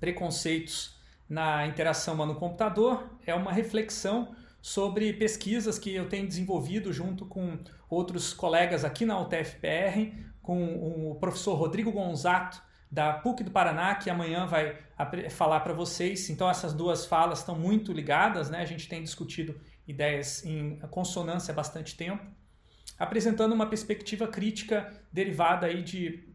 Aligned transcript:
preconceitos 0.00 0.96
na 1.28 1.66
interação 1.66 2.14
humano-computador 2.14 3.10
é 3.26 3.34
uma 3.34 3.52
reflexão 3.52 4.34
sobre 4.60 5.12
pesquisas 5.12 5.78
que 5.78 5.94
eu 5.94 6.08
tenho 6.08 6.26
desenvolvido 6.26 6.92
junto 6.92 7.26
com 7.26 7.58
outros 7.88 8.32
colegas 8.32 8.84
aqui 8.84 9.04
na 9.04 9.20
UTFPR, 9.20 10.12
com 10.42 11.10
o 11.10 11.14
professor 11.16 11.54
Rodrigo 11.54 11.92
Gonzato, 11.92 12.62
da 12.90 13.12
PUC 13.12 13.44
do 13.44 13.50
Paraná, 13.50 13.94
que 13.94 14.08
amanhã 14.08 14.46
vai 14.46 14.78
falar 15.30 15.60
para 15.60 15.74
vocês. 15.74 16.30
Então, 16.30 16.48
essas 16.48 16.72
duas 16.72 17.04
falas 17.04 17.40
estão 17.40 17.54
muito 17.54 17.92
ligadas, 17.92 18.48
né? 18.48 18.60
a 18.60 18.64
gente 18.64 18.88
tem 18.88 19.02
discutido 19.02 19.60
ideias 19.86 20.44
em 20.44 20.78
consonância 20.90 21.52
há 21.52 21.54
bastante 21.54 21.96
tempo, 21.96 22.24
apresentando 22.98 23.52
uma 23.52 23.66
perspectiva 23.66 24.26
crítica 24.26 24.90
derivada 25.12 25.66
aí 25.66 25.82
de 25.82 26.28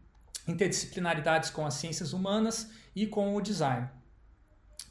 interdisciplinaridades 0.46 1.50
com 1.50 1.66
as 1.66 1.74
ciências 1.74 2.12
humanas 2.12 2.70
e 2.94 3.06
com 3.06 3.34
o 3.34 3.40
design. 3.40 3.88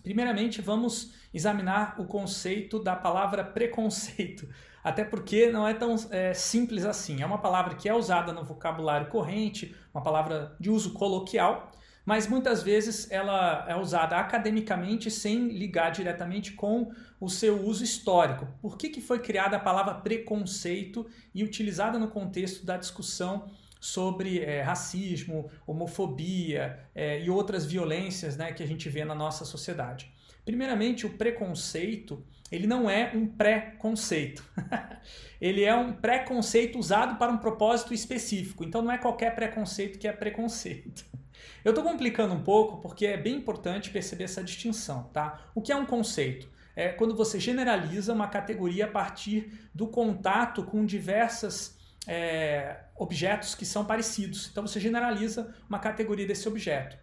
Primeiramente, 0.04 0.62
vamos 0.62 1.14
examinar 1.34 1.96
o 1.98 2.06
conceito 2.06 2.78
da 2.78 2.96
palavra 2.96 3.44
preconceito, 3.44 4.48
até 4.84 5.04
porque 5.04 5.50
não 5.50 5.66
é 5.66 5.74
tão 5.74 5.96
é, 6.12 6.34
simples 6.34 6.86
assim. 6.86 7.22
É 7.22 7.26
uma 7.26 7.38
palavra 7.38 7.76
que 7.76 7.88
é 7.88 7.94
usada 7.94 8.34
no 8.34 8.44
vocabulário 8.44 9.08
corrente, 9.08 9.74
uma 9.94 10.04
palavra 10.04 10.56
de 10.60 10.70
uso 10.70 10.92
coloquial, 10.92 11.72
mas 12.06 12.28
muitas 12.28 12.62
vezes 12.62 13.10
ela 13.10 13.66
é 13.68 13.78
usada 13.78 14.18
academicamente 14.18 15.10
sem 15.10 15.48
ligar 15.48 15.90
diretamente 15.90 16.52
com 16.52 16.92
o 17.18 17.30
seu 17.30 17.66
uso 17.66 17.82
histórico. 17.82 18.46
Por 18.62 18.78
que, 18.78 18.90
que 18.90 19.00
foi 19.00 19.20
criada 19.20 19.56
a 19.56 19.60
palavra 19.60 19.96
preconceito 19.96 21.08
e 21.34 21.46
utilizada 21.46 21.98
no 21.98 22.10
contexto 22.10 22.66
da 22.66 22.76
discussão 22.76 23.50
sobre 23.84 24.40
é, 24.40 24.62
racismo, 24.62 25.52
homofobia 25.68 26.80
é, 26.96 27.22
e 27.22 27.30
outras 27.30 27.66
violências 27.66 28.38
né, 28.38 28.54
que 28.54 28.64
a 28.64 28.66
gente 28.66 28.88
vê 28.88 29.04
na 29.04 29.14
nossa 29.14 29.44
sociedade. 29.44 30.10
Primeiramente, 30.46 31.06
o 31.06 31.10
preconceito 31.10 32.24
ele 32.50 32.66
não 32.66 32.90
é 32.90 33.12
um 33.14 33.28
pré-conceito. 33.28 34.42
ele 35.42 35.66
é 35.66 35.76
um 35.76 35.92
preconceito 35.92 36.80
usado 36.80 37.18
para 37.18 37.30
um 37.30 37.38
propósito 37.38 37.94
específico. 37.94 38.64
Então 38.64 38.82
não 38.82 38.92
é 38.92 38.98
qualquer 38.98 39.36
preconceito 39.36 40.00
que 40.00 40.08
é 40.08 40.14
preconceito. 40.14 41.04
Eu 41.66 41.72
estou 41.72 41.84
complicando 41.84 42.34
um 42.34 42.42
pouco 42.42 42.78
porque 42.78 43.06
é 43.06 43.18
bem 43.18 43.36
importante 43.36 43.90
perceber 43.90 44.24
essa 44.24 44.42
distinção. 44.42 45.10
Tá? 45.12 45.52
O 45.54 45.62
que 45.62 45.74
é 45.74 45.76
um 45.76 45.86
conceito? 45.86 46.48
É 46.74 46.88
quando 46.88 47.14
você 47.14 47.38
generaliza 47.38 48.14
uma 48.14 48.30
categoria 48.30 48.86
a 48.86 48.90
partir 48.90 49.52
do 49.74 49.88
contato 49.88 50.64
com 50.64 50.86
diversas 50.86 51.83
é, 52.08 52.84
objetos 52.96 53.56
que 53.56 53.66
são 53.66 53.86
parecidos. 53.86 54.50
Então 54.52 54.66
você 54.66 54.80
generaliza 54.80 55.54
uma 55.70 55.80
categoria 55.80 56.28
desse 56.28 56.48
objeto. 56.48 56.98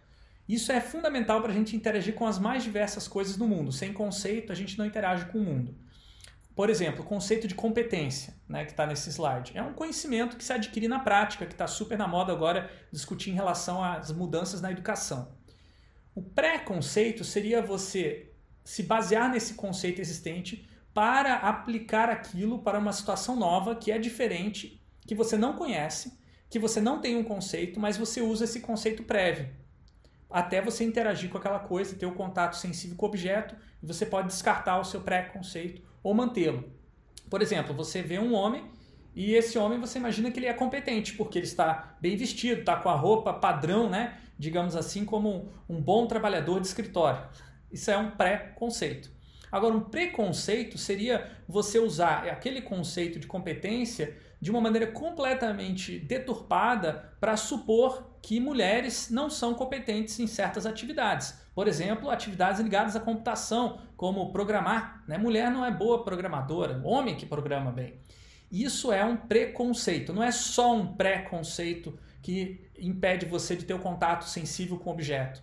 Isso 0.47 0.71
é 0.71 0.81
fundamental 0.81 1.41
para 1.41 1.51
a 1.51 1.55
gente 1.55 1.75
interagir 1.75 2.13
com 2.13 2.25
as 2.25 2.37
mais 2.37 2.63
diversas 2.63 3.07
coisas 3.07 3.37
do 3.37 3.47
mundo. 3.47 3.71
Sem 3.71 3.93
conceito, 3.93 4.51
a 4.51 4.55
gente 4.55 4.77
não 4.77 4.85
interage 4.85 5.25
com 5.25 5.37
o 5.37 5.43
mundo. 5.43 5.75
Por 6.53 6.69
exemplo, 6.69 7.01
o 7.03 7.05
conceito 7.05 7.47
de 7.47 7.55
competência, 7.55 8.35
né, 8.47 8.65
que 8.65 8.71
está 8.71 8.85
nesse 8.85 9.09
slide, 9.09 9.53
é 9.55 9.63
um 9.63 9.73
conhecimento 9.73 10.35
que 10.35 10.43
se 10.43 10.51
adquire 10.51 10.87
na 10.87 10.99
prática, 10.99 11.45
que 11.45 11.53
está 11.53 11.65
super 11.67 11.97
na 11.97 12.07
moda 12.07 12.33
agora 12.33 12.69
discutir 12.91 13.31
em 13.31 13.35
relação 13.35 13.81
às 13.81 14.11
mudanças 14.11 14.61
na 14.61 14.71
educação. 14.71 15.33
O 16.13 16.21
pré-conceito 16.21 17.23
seria 17.23 17.61
você 17.61 18.33
se 18.65 18.83
basear 18.83 19.31
nesse 19.31 19.53
conceito 19.53 20.01
existente 20.01 20.67
para 20.93 21.35
aplicar 21.35 22.09
aquilo 22.09 22.59
para 22.59 22.77
uma 22.77 22.91
situação 22.91 23.37
nova 23.37 23.75
que 23.75 23.91
é 23.91 23.97
diferente 23.97 24.80
que 25.05 25.15
você 25.15 25.37
não 25.37 25.53
conhece, 25.53 26.17
que 26.49 26.59
você 26.59 26.81
não 26.81 26.99
tem 26.99 27.15
um 27.15 27.23
conceito, 27.23 27.79
mas 27.79 27.97
você 27.97 28.21
usa 28.21 28.45
esse 28.45 28.59
conceito 28.59 29.03
prévio. 29.03 29.49
Até 30.29 30.61
você 30.61 30.83
interagir 30.83 31.29
com 31.29 31.37
aquela 31.37 31.59
coisa, 31.59 31.95
ter 31.95 32.05
o 32.05 32.09
um 32.09 32.13
contato 32.13 32.55
sensível 32.55 32.95
com 32.95 33.05
o 33.05 33.09
objeto, 33.09 33.55
e 33.81 33.85
você 33.85 34.05
pode 34.05 34.27
descartar 34.27 34.79
o 34.79 34.85
seu 34.85 35.01
pré-conceito 35.01 35.81
ou 36.01 36.13
mantê-lo. 36.13 36.71
Por 37.29 37.41
exemplo, 37.41 37.73
você 37.73 38.01
vê 38.01 38.19
um 38.19 38.33
homem 38.33 38.69
e 39.15 39.33
esse 39.33 39.57
homem 39.57 39.79
você 39.79 39.99
imagina 39.99 40.31
que 40.31 40.39
ele 40.39 40.47
é 40.47 40.53
competente, 40.53 41.13
porque 41.13 41.37
ele 41.37 41.45
está 41.45 41.97
bem 41.99 42.15
vestido, 42.15 42.61
está 42.61 42.77
com 42.77 42.89
a 42.89 42.95
roupa 42.95 43.33
padrão, 43.33 43.89
né? 43.89 44.17
digamos 44.41 44.75
assim, 44.75 45.05
como 45.05 45.53
um, 45.69 45.79
bom 45.79 46.07
trabalhador 46.07 46.59
de 46.59 46.65
escritório. 46.65 47.23
Isso 47.71 47.91
é 47.91 47.97
um 47.97 48.09
pré-conceito. 48.09 49.11
Agora, 49.51 49.75
um 49.75 49.81
preconceito 49.81 50.79
seria 50.79 51.29
você 51.47 51.77
usar 51.77 52.27
aquele 52.27 52.59
conceito 52.59 53.19
de 53.19 53.27
competência 53.27 54.17
de 54.41 54.49
uma 54.49 54.59
maneira 54.59 54.87
completamente 54.87 55.99
deturpada 55.99 57.13
para 57.19 57.37
supor 57.37 58.17
que 58.23 58.39
mulheres 58.39 59.11
não 59.11 59.29
são 59.29 59.53
competentes 59.53 60.19
em 60.19 60.25
certas 60.25 60.65
atividades. 60.65 61.39
Por 61.53 61.67
exemplo, 61.67 62.09
atividades 62.09 62.59
ligadas 62.59 62.95
à 62.95 62.99
computação, 62.99 63.79
como 63.95 64.31
programar. 64.31 65.03
Né? 65.07 65.17
Mulher 65.17 65.51
não 65.51 65.63
é 65.63 65.69
boa 65.69 66.03
programadora, 66.03 66.81
homem 66.83 67.15
que 67.15 67.25
programa 67.25 67.71
bem. 67.71 67.99
Isso 68.51 68.91
é 68.91 69.05
um 69.05 69.15
preconceito, 69.15 70.11
não 70.11 70.23
é 70.23 70.31
só 70.31 70.75
um 70.75 70.87
preconceito 70.95 71.97
que 72.21 72.67
impede 72.77 73.25
você 73.25 73.55
de 73.55 73.63
ter 73.63 73.73
o 73.73 73.77
um 73.77 73.81
contato 73.81 74.23
sensível 74.23 74.77
com 74.77 74.89
o 74.89 74.93
objeto. 74.93 75.41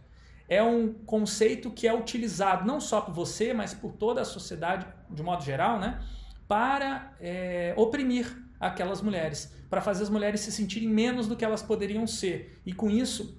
É 0.48 0.62
um 0.62 0.92
conceito 0.92 1.70
que 1.70 1.86
é 1.86 1.94
utilizado 1.94 2.66
não 2.66 2.80
só 2.80 3.00
por 3.00 3.14
você, 3.14 3.54
mas 3.54 3.74
por 3.74 3.92
toda 3.92 4.22
a 4.22 4.24
sociedade 4.24 4.86
de 5.08 5.22
modo 5.22 5.44
geral, 5.44 5.78
né? 5.78 6.00
para 6.48 7.12
é, 7.20 7.74
oprimir 7.76 8.47
aquelas 8.58 9.00
mulheres, 9.00 9.52
para 9.70 9.80
fazer 9.80 10.02
as 10.02 10.10
mulheres 10.10 10.40
se 10.40 10.50
sentirem 10.50 10.88
menos 10.88 11.26
do 11.26 11.36
que 11.36 11.44
elas 11.44 11.62
poderiam 11.62 12.06
ser 12.06 12.60
e 12.64 12.72
com 12.72 12.90
isso 12.90 13.38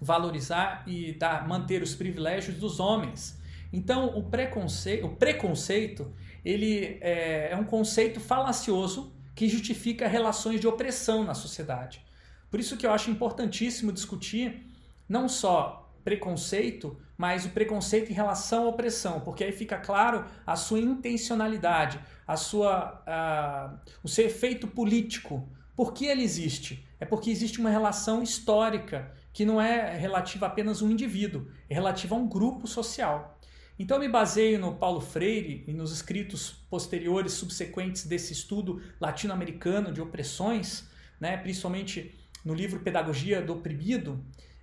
valorizar 0.00 0.84
e 0.86 1.12
dar, 1.12 1.46
manter 1.46 1.82
os 1.82 1.94
privilégios 1.94 2.56
dos 2.56 2.80
homens. 2.80 3.38
Então, 3.72 4.16
o 4.16 4.22
preconceito, 4.22 5.06
o 5.06 5.16
preconceito 5.16 6.12
ele 6.44 6.98
é, 7.00 7.50
é 7.52 7.56
um 7.56 7.64
conceito 7.64 8.18
falacioso 8.18 9.12
que 9.34 9.48
justifica 9.48 10.08
relações 10.08 10.60
de 10.60 10.66
opressão 10.66 11.24
na 11.24 11.34
sociedade. 11.34 12.04
Por 12.50 12.58
isso 12.58 12.76
que 12.76 12.86
eu 12.86 12.92
acho 12.92 13.10
importantíssimo 13.10 13.92
discutir 13.92 14.66
não 15.08 15.28
só 15.28 15.89
preconceito, 16.04 16.96
mas 17.16 17.44
o 17.44 17.50
preconceito 17.50 18.10
em 18.10 18.14
relação 18.14 18.64
à 18.64 18.68
opressão, 18.68 19.20
porque 19.20 19.44
aí 19.44 19.52
fica 19.52 19.78
claro 19.78 20.24
a 20.46 20.56
sua 20.56 20.78
intencionalidade, 20.78 22.00
a 22.26 22.36
sua, 22.36 23.02
a, 23.06 23.78
o 24.02 24.08
seu 24.08 24.26
efeito 24.26 24.66
político. 24.66 25.48
Por 25.76 25.92
que 25.92 26.06
ele 26.06 26.22
existe? 26.22 26.86
É 26.98 27.04
porque 27.04 27.30
existe 27.30 27.60
uma 27.60 27.70
relação 27.70 28.22
histórica 28.22 29.12
que 29.32 29.44
não 29.44 29.60
é 29.60 29.96
relativa 29.96 30.46
a 30.46 30.48
apenas 30.48 30.82
um 30.82 30.90
indivíduo, 30.90 31.46
é 31.68 31.74
relativa 31.74 32.14
a 32.14 32.18
um 32.18 32.28
grupo 32.28 32.66
social. 32.66 33.38
Então 33.78 33.96
eu 33.96 34.00
me 34.02 34.08
baseio 34.08 34.58
no 34.58 34.74
Paulo 34.74 35.00
Freire 35.00 35.64
e 35.66 35.72
nos 35.72 35.90
escritos 35.90 36.50
posteriores, 36.68 37.32
subsequentes 37.32 38.06
desse 38.06 38.32
estudo 38.32 38.82
latino-americano 39.00 39.90
de 39.90 40.02
opressões, 40.02 40.84
né, 41.18 41.36
principalmente 41.38 42.14
no 42.44 42.52
livro 42.52 42.80
Pedagogia 42.80 43.40
do 43.40 43.54
Oprimido, 43.54 44.22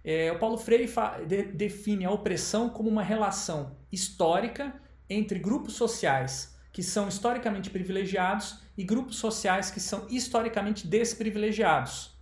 é, 0.10 0.32
o 0.32 0.40
Paulo 0.40 0.58
Freire 0.58 0.90
de, 1.28 1.44
define 1.44 2.06
a 2.06 2.12
opressão 2.12 2.70
como 2.70 2.90
uma 2.90 3.04
relação 3.04 3.76
histórica 3.92 4.74
entre 5.10 5.38
grupos 5.38 5.74
sociais 5.74 6.56
que 6.72 6.82
são 6.82 7.10
historicamente 7.10 7.70
privilegiados 7.70 8.60
e 8.78 8.86
grupos 8.86 9.18
sociais 9.18 9.70
que 9.70 9.82
são 9.82 10.08
historicamente 10.10 10.88
desprivilegiados. 10.88 12.16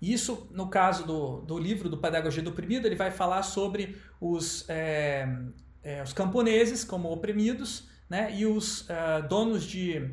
Isso, 0.00 0.48
no 0.50 0.70
caso 0.70 1.04
do, 1.06 1.42
do 1.42 1.58
livro 1.58 1.90
do 1.90 1.98
Pedagogia 1.98 2.42
do 2.42 2.48
Oprimido, 2.48 2.86
ele 2.86 2.96
vai 2.96 3.10
falar 3.10 3.42
sobre 3.42 4.00
os, 4.18 4.64
é, 4.66 5.28
é, 5.82 6.02
os 6.02 6.14
camponeses 6.14 6.84
como 6.84 7.12
oprimidos 7.12 7.86
né, 8.08 8.34
e 8.34 8.46
os 8.46 8.88
é, 8.88 9.20
donos 9.20 9.64
de 9.64 10.10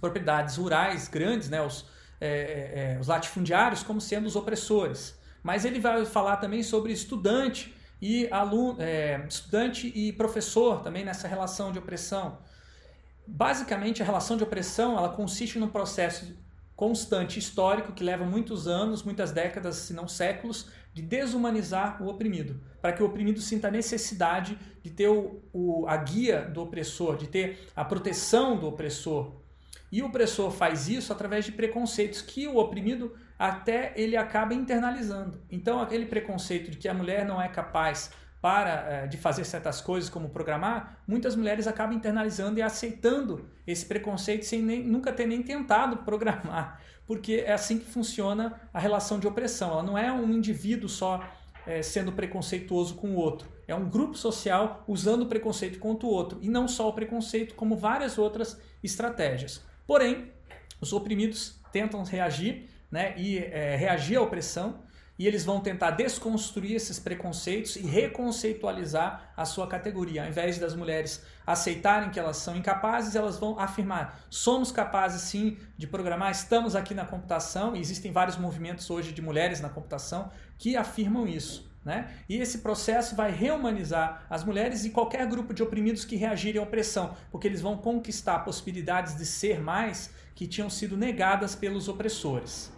propriedades 0.00 0.56
rurais 0.56 1.06
grandes, 1.06 1.50
né, 1.50 1.60
os, 1.60 1.84
é, 2.18 2.94
é, 2.94 2.98
os 2.98 3.08
latifundiários, 3.08 3.82
como 3.82 4.00
sendo 4.00 4.26
os 4.26 4.36
opressores. 4.36 5.20
Mas 5.42 5.64
ele 5.64 5.80
vai 5.80 6.04
falar 6.04 6.36
também 6.36 6.62
sobre 6.62 6.92
estudante 6.92 7.74
e 8.00 8.28
aluno, 8.30 8.76
é, 8.80 9.24
estudante 9.28 9.92
e 9.94 10.12
professor 10.12 10.82
também 10.82 11.04
nessa 11.04 11.28
relação 11.28 11.72
de 11.72 11.78
opressão. 11.78 12.38
Basicamente, 13.26 14.02
a 14.02 14.04
relação 14.04 14.36
de 14.36 14.42
opressão 14.42 14.96
ela 14.96 15.08
consiste 15.08 15.58
num 15.58 15.68
processo 15.68 16.36
constante 16.74 17.38
histórico 17.38 17.92
que 17.92 18.02
leva 18.02 18.24
muitos 18.24 18.66
anos, 18.66 19.02
muitas 19.02 19.30
décadas, 19.30 19.76
se 19.76 19.92
não 19.92 20.08
séculos, 20.08 20.68
de 20.92 21.00
desumanizar 21.00 22.02
o 22.02 22.08
oprimido, 22.08 22.60
para 22.80 22.92
que 22.92 23.02
o 23.02 23.06
oprimido 23.06 23.40
sinta 23.40 23.68
a 23.68 23.70
necessidade 23.70 24.58
de 24.82 24.90
ter 24.90 25.08
o, 25.08 25.40
o, 25.52 25.86
a 25.86 25.96
guia 25.96 26.42
do 26.42 26.60
opressor, 26.60 27.16
de 27.16 27.28
ter 27.28 27.68
a 27.76 27.84
proteção 27.84 28.56
do 28.58 28.66
opressor. 28.66 29.32
E 29.92 30.02
o 30.02 30.06
opressor 30.06 30.50
faz 30.50 30.88
isso 30.88 31.12
através 31.12 31.44
de 31.44 31.52
preconceitos 31.52 32.20
que 32.20 32.48
o 32.48 32.56
oprimido 32.56 33.14
até 33.38 33.92
ele 33.96 34.16
acaba 34.16 34.54
internalizando. 34.54 35.40
Então, 35.50 35.80
aquele 35.80 36.06
preconceito 36.06 36.70
de 36.70 36.76
que 36.76 36.88
a 36.88 36.94
mulher 36.94 37.24
não 37.24 37.40
é 37.40 37.48
capaz 37.48 38.10
para 38.40 38.86
eh, 38.88 39.06
de 39.06 39.16
fazer 39.16 39.44
certas 39.44 39.80
coisas 39.80 40.10
como 40.10 40.28
programar, 40.28 41.00
muitas 41.06 41.36
mulheres 41.36 41.68
acabam 41.68 41.96
internalizando 41.96 42.58
e 42.58 42.62
aceitando 42.62 43.48
esse 43.64 43.86
preconceito 43.86 44.44
sem 44.44 44.60
nem, 44.60 44.82
nunca 44.82 45.12
ter 45.12 45.26
nem 45.26 45.42
tentado 45.42 45.98
programar, 46.04 46.80
porque 47.06 47.44
é 47.46 47.52
assim 47.52 47.78
que 47.78 47.84
funciona 47.84 48.60
a 48.74 48.80
relação 48.80 49.20
de 49.20 49.28
opressão. 49.28 49.70
Ela 49.70 49.82
não 49.84 49.96
é 49.96 50.12
um 50.12 50.28
indivíduo 50.32 50.88
só 50.88 51.22
é, 51.64 51.82
sendo 51.82 52.12
preconceituoso 52.12 52.96
com 52.96 53.10
o 53.10 53.16
outro. 53.16 53.48
É 53.66 53.74
um 53.74 53.88
grupo 53.88 54.16
social 54.16 54.84
usando 54.88 55.22
o 55.22 55.26
preconceito 55.26 55.78
contra 55.78 56.06
o 56.06 56.10
outro. 56.10 56.38
E 56.42 56.48
não 56.48 56.66
só 56.66 56.88
o 56.88 56.92
preconceito, 56.92 57.54
como 57.54 57.76
várias 57.76 58.18
outras 58.18 58.60
estratégias. 58.82 59.64
Porém, 59.86 60.32
os 60.80 60.92
oprimidos 60.92 61.60
tentam 61.70 62.02
reagir 62.02 62.68
né, 62.92 63.14
e 63.16 63.38
é, 63.38 63.74
reagir 63.74 64.18
à 64.18 64.22
opressão 64.22 64.80
e 65.18 65.26
eles 65.26 65.44
vão 65.44 65.60
tentar 65.60 65.92
desconstruir 65.92 66.74
esses 66.74 66.98
preconceitos 66.98 67.76
e 67.76 67.82
reconceitualizar 67.82 69.32
a 69.36 69.44
sua 69.44 69.66
categoria. 69.66 70.22
Ao 70.22 70.28
invés 70.28 70.58
das 70.58 70.74
mulheres 70.74 71.22
aceitarem 71.46 72.10
que 72.10 72.18
elas 72.18 72.38
são 72.38 72.56
incapazes, 72.56 73.14
elas 73.14 73.38
vão 73.38 73.58
afirmar: 73.58 74.20
somos 74.30 74.72
capazes 74.72 75.22
sim 75.22 75.58
de 75.76 75.86
programar, 75.86 76.30
estamos 76.30 76.74
aqui 76.74 76.94
na 76.94 77.04
computação, 77.04 77.76
e 77.76 77.80
existem 77.80 78.10
vários 78.10 78.36
movimentos 78.36 78.88
hoje 78.90 79.12
de 79.12 79.22
mulheres 79.22 79.60
na 79.60 79.68
computação 79.68 80.30
que 80.58 80.76
afirmam 80.76 81.26
isso. 81.26 81.70
Né? 81.84 82.08
E 82.28 82.38
esse 82.38 82.58
processo 82.58 83.16
vai 83.16 83.32
reumanizar 83.32 84.24
as 84.30 84.44
mulheres 84.44 84.84
e 84.84 84.90
qualquer 84.90 85.26
grupo 85.26 85.52
de 85.52 85.62
oprimidos 85.62 86.04
que 86.04 86.16
reagirem 86.16 86.60
à 86.60 86.64
opressão, 86.64 87.16
porque 87.30 87.46
eles 87.46 87.60
vão 87.60 87.76
conquistar 87.76 88.40
possibilidades 88.40 89.16
de 89.16 89.26
ser 89.26 89.60
mais 89.60 90.10
que 90.34 90.46
tinham 90.46 90.70
sido 90.70 90.96
negadas 90.96 91.56
pelos 91.56 91.88
opressores. 91.88 92.72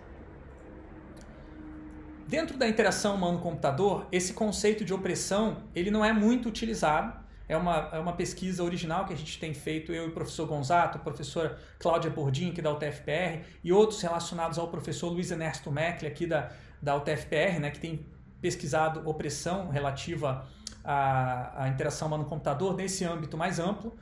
Dentro 2.27 2.57
da 2.57 2.67
interação 2.67 3.17
humano-computador, 3.17 4.07
esse 4.11 4.33
conceito 4.33 4.85
de 4.85 4.95
opressão 4.95 5.59
ele 5.75 5.91
não 5.91 6.05
é 6.05 6.13
muito 6.13 6.49
utilizado. 6.49 7.23
É 7.47 7.55
uma, 7.57 7.91
é 7.93 7.99
uma 7.99 8.15
pesquisa 8.15 8.65
original 8.65 9.05
que 9.05 9.13
a 9.13 9.17
gente 9.17 9.39
tem 9.39 9.53
feito, 9.53 9.93
eu 9.93 10.07
e 10.07 10.09
o 10.09 10.13
professor 10.13 10.47
Gonzato, 10.47 10.97
a 10.97 11.01
professora 11.01 11.59
Cláudia 11.79 12.11
Bordim, 12.11 12.51
aqui 12.51 12.63
da 12.63 12.73
UTFPR, 12.73 13.45
e 13.63 13.71
outros 13.71 14.01
relacionados 14.01 14.59
ao 14.59 14.69
professor 14.69 15.11
Luiz 15.11 15.31
Ernesto 15.31 15.71
Meckle, 15.71 16.09
aqui 16.09 16.27
da, 16.27 16.51
da 16.81 16.97
UTFPR, 16.97 17.61
né, 17.61 17.71
que 17.71 17.79
tem 17.79 18.07
pesquisado 18.41 19.07
opressão 19.07 19.69
relativa 19.69 20.49
à, 20.83 21.65
à 21.65 21.69
interação 21.69 22.09
humano-computador 22.09 22.75
nesse 22.75 23.05
âmbito 23.05 23.37
mais 23.37 23.59
amplo. 23.59 23.95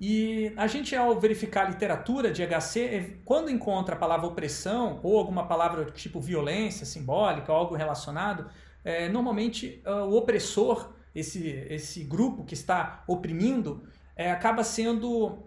E 0.00 0.52
a 0.56 0.66
gente, 0.66 0.96
ao 0.96 1.18
verificar 1.20 1.66
a 1.66 1.70
literatura 1.70 2.30
de 2.32 2.42
HC, 2.44 2.80
é, 2.80 3.16
quando 3.24 3.50
encontra 3.50 3.94
a 3.94 3.98
palavra 3.98 4.26
opressão 4.26 4.98
ou 5.02 5.18
alguma 5.18 5.46
palavra 5.46 5.84
tipo 5.86 6.20
violência 6.20 6.84
simbólica, 6.84 7.52
algo 7.52 7.76
relacionado, 7.76 8.46
é, 8.84 9.08
normalmente 9.08 9.80
uh, 9.86 10.04
o 10.06 10.16
opressor, 10.16 10.92
esse, 11.14 11.46
esse 11.70 12.02
grupo 12.02 12.44
que 12.44 12.54
está 12.54 13.04
oprimindo, 13.06 13.82
é, 14.16 14.30
acaba 14.30 14.64
sendo 14.64 15.38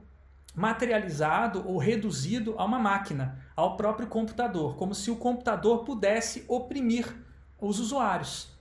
materializado 0.55 1.67
ou 1.67 1.77
reduzido 1.77 2.55
a 2.57 2.63
uma 2.63 2.79
máquina, 2.79 3.37
ao 3.55 3.75
próprio 3.75 4.07
computador, 4.07 4.77
como 4.77 4.95
se 4.95 5.11
o 5.11 5.17
computador 5.17 5.83
pudesse 5.83 6.45
oprimir 6.47 7.13
os 7.59 7.79
usuários. 7.79 8.54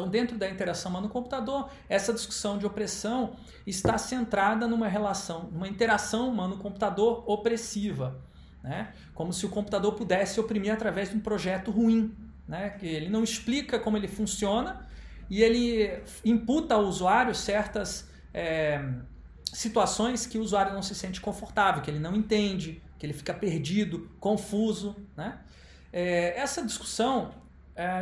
Então, 0.00 0.08
dentro 0.08 0.38
da 0.38 0.48
interação 0.48 0.90
humano-computador, 0.90 1.68
essa 1.86 2.10
discussão 2.10 2.56
de 2.56 2.64
opressão 2.64 3.36
está 3.66 3.98
centrada 3.98 4.66
numa 4.66 4.88
relação, 4.88 5.50
numa 5.52 5.68
interação 5.68 6.30
humano-computador 6.30 7.22
opressiva, 7.26 8.18
né? 8.62 8.94
como 9.14 9.30
se 9.30 9.44
o 9.44 9.50
computador 9.50 9.92
pudesse 9.92 10.40
oprimir 10.40 10.72
através 10.72 11.10
de 11.10 11.16
um 11.16 11.20
projeto 11.20 11.70
ruim. 11.70 12.16
Né? 12.48 12.70
Que 12.70 12.86
ele 12.86 13.10
não 13.10 13.22
explica 13.22 13.78
como 13.78 13.98
ele 13.98 14.08
funciona 14.08 14.86
e 15.28 15.42
ele 15.42 16.02
imputa 16.24 16.74
ao 16.74 16.84
usuário 16.84 17.34
certas 17.34 18.08
é, 18.32 18.82
situações 19.52 20.26
que 20.26 20.38
o 20.38 20.40
usuário 20.40 20.72
não 20.72 20.82
se 20.82 20.94
sente 20.94 21.20
confortável, 21.20 21.82
que 21.82 21.90
ele 21.90 22.00
não 22.00 22.16
entende, 22.16 22.82
que 22.98 23.04
ele 23.04 23.12
fica 23.12 23.34
perdido, 23.34 24.10
confuso. 24.18 24.96
Né? 25.14 25.38
É, 25.92 26.40
essa 26.40 26.64
discussão 26.64 27.34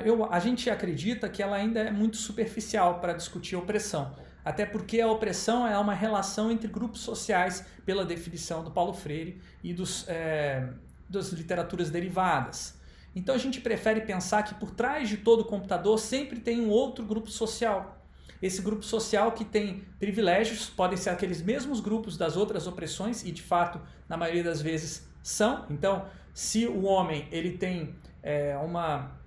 eu, 0.05 0.25
a 0.33 0.39
gente 0.39 0.71
acredita 0.71 1.29
que 1.29 1.43
ela 1.43 1.57
ainda 1.57 1.81
é 1.81 1.91
muito 1.91 2.17
superficial 2.17 3.01
para 3.01 3.13
discutir 3.13 3.57
opressão. 3.57 4.15
Até 4.45 4.65
porque 4.65 5.01
a 5.01 5.11
opressão 5.11 5.67
é 5.67 5.79
uma 5.79 5.93
relação 5.93 6.51
entre 6.51 6.69
grupos 6.69 7.01
sociais, 7.01 7.67
pela 7.85 8.05
definição 8.05 8.65
do 8.65 8.71
Paulo 8.71 8.95
Freire 8.95 9.41
e 9.63 9.75
dos, 9.75 10.07
é, 10.09 10.69
das 11.09 11.33
literaturas 11.33 11.91
derivadas. 11.91 12.79
Então 13.15 13.35
a 13.35 13.39
gente 13.39 13.61
prefere 13.61 14.01
pensar 14.03 14.43
que 14.43 14.55
por 14.55 14.71
trás 14.71 15.09
de 15.09 15.19
todo 15.19 15.45
computador 15.45 15.99
sempre 15.99 16.41
tem 16.41 16.61
um 16.61 16.69
outro 16.69 17.05
grupo 17.05 17.31
social. 17.31 17.99
Esse 18.41 18.63
grupo 18.63 18.83
social 18.83 19.33
que 19.33 19.45
tem 19.45 19.85
privilégios, 19.99 20.71
podem 20.71 20.97
ser 20.97 21.11
aqueles 21.11 21.43
mesmos 21.43 21.81
grupos 21.81 22.17
das 22.17 22.37
outras 22.37 22.67
opressões, 22.67 23.25
e 23.25 23.33
de 23.33 23.43
fato, 23.43 23.81
na 24.09 24.17
maioria 24.17 24.45
das 24.45 24.63
vezes, 24.63 25.09
são. 25.23 25.67
Então, 25.69 26.07
se 26.33 26.67
o 26.67 26.85
homem 26.85 27.27
ele 27.33 27.59
tem 27.59 27.97
é, 28.23 28.57
uma 28.57 29.19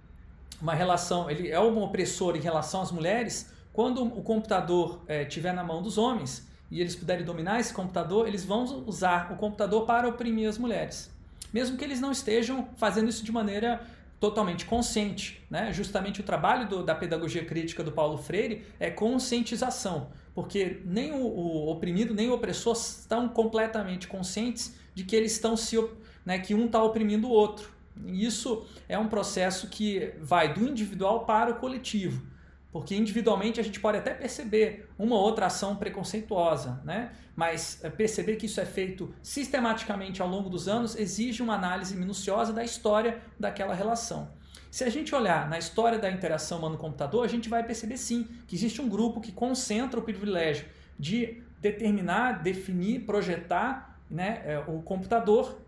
uma 0.61 0.73
relação, 0.73 1.29
ele 1.29 1.49
é 1.49 1.59
um 1.59 1.81
opressor 1.81 2.35
em 2.35 2.41
relação 2.41 2.81
às 2.81 2.91
mulheres, 2.91 3.51
quando 3.73 4.03
o 4.03 4.21
computador 4.21 5.01
é, 5.07 5.27
na 5.53 5.63
mão 5.63 5.81
dos 5.81 5.97
homens 5.97 6.47
e 6.69 6.79
eles 6.79 6.95
puderem 6.95 7.25
dominar 7.25 7.59
esse 7.59 7.73
computador, 7.73 8.27
eles 8.27 8.45
vão 8.45 8.63
usar 8.85 9.31
o 9.33 9.35
computador 9.35 9.85
para 9.85 10.07
oprimir 10.07 10.47
as 10.47 10.57
mulheres. 10.57 11.11
Mesmo 11.53 11.77
que 11.77 11.83
eles 11.83 11.99
não 11.99 12.11
estejam 12.11 12.69
fazendo 12.77 13.09
isso 13.09 13.25
de 13.25 13.31
maneira 13.31 13.81
totalmente 14.21 14.65
consciente. 14.65 15.41
Né? 15.49 15.73
Justamente 15.73 16.21
o 16.21 16.23
trabalho 16.23 16.69
do, 16.69 16.83
da 16.83 16.95
pedagogia 16.95 17.43
crítica 17.43 17.83
do 17.83 17.91
Paulo 17.91 18.17
Freire 18.17 18.65
é 18.79 18.89
conscientização, 18.89 20.11
porque 20.33 20.81
nem 20.85 21.11
o, 21.11 21.25
o 21.25 21.71
oprimido 21.71 22.13
nem 22.13 22.29
o 22.29 22.33
opressor 22.33 22.73
estão 22.73 23.27
completamente 23.27 24.07
conscientes 24.07 24.75
de 24.93 25.03
que 25.03 25.15
eles 25.15 25.33
estão 25.33 25.57
se 25.57 25.77
né, 26.25 26.39
que 26.39 26.53
um 26.53 26.67
está 26.67 26.81
oprimindo 26.81 27.27
o 27.27 27.31
outro. 27.31 27.71
Isso 28.05 28.65
é 28.87 28.97
um 28.97 29.07
processo 29.07 29.67
que 29.67 30.13
vai 30.19 30.53
do 30.53 30.67
individual 30.67 31.25
para 31.25 31.51
o 31.51 31.55
coletivo, 31.55 32.25
porque 32.71 32.95
individualmente 32.95 33.59
a 33.59 33.63
gente 33.63 33.79
pode 33.79 33.97
até 33.97 34.13
perceber 34.13 34.89
uma 34.97 35.15
outra 35.15 35.47
ação 35.47 35.75
preconceituosa, 35.75 36.81
né? 36.83 37.11
mas 37.35 37.83
é, 37.83 37.89
perceber 37.89 38.35
que 38.35 38.45
isso 38.45 38.59
é 38.59 38.65
feito 38.65 39.13
sistematicamente 39.21 40.21
ao 40.21 40.27
longo 40.27 40.49
dos 40.49 40.67
anos 40.67 40.95
exige 40.95 41.41
uma 41.41 41.55
análise 41.55 41.95
minuciosa 41.95 42.53
da 42.53 42.63
história 42.63 43.21
daquela 43.39 43.73
relação. 43.73 44.31
Se 44.69 44.83
a 44.83 44.89
gente 44.89 45.13
olhar 45.13 45.49
na 45.49 45.57
história 45.57 45.99
da 45.99 46.09
interação 46.09 46.59
humano-computador, 46.59 47.25
a 47.25 47.27
gente 47.27 47.49
vai 47.49 47.63
perceber 47.63 47.97
sim 47.97 48.27
que 48.47 48.55
existe 48.55 48.81
um 48.81 48.87
grupo 48.87 49.19
que 49.19 49.31
concentra 49.31 49.99
o 49.99 50.03
privilégio 50.03 50.65
de 50.97 51.43
determinar, 51.59 52.41
definir, 52.41 53.01
projetar 53.05 53.99
né, 54.09 54.41
é, 54.45 54.59
o 54.59 54.81
computador 54.81 55.60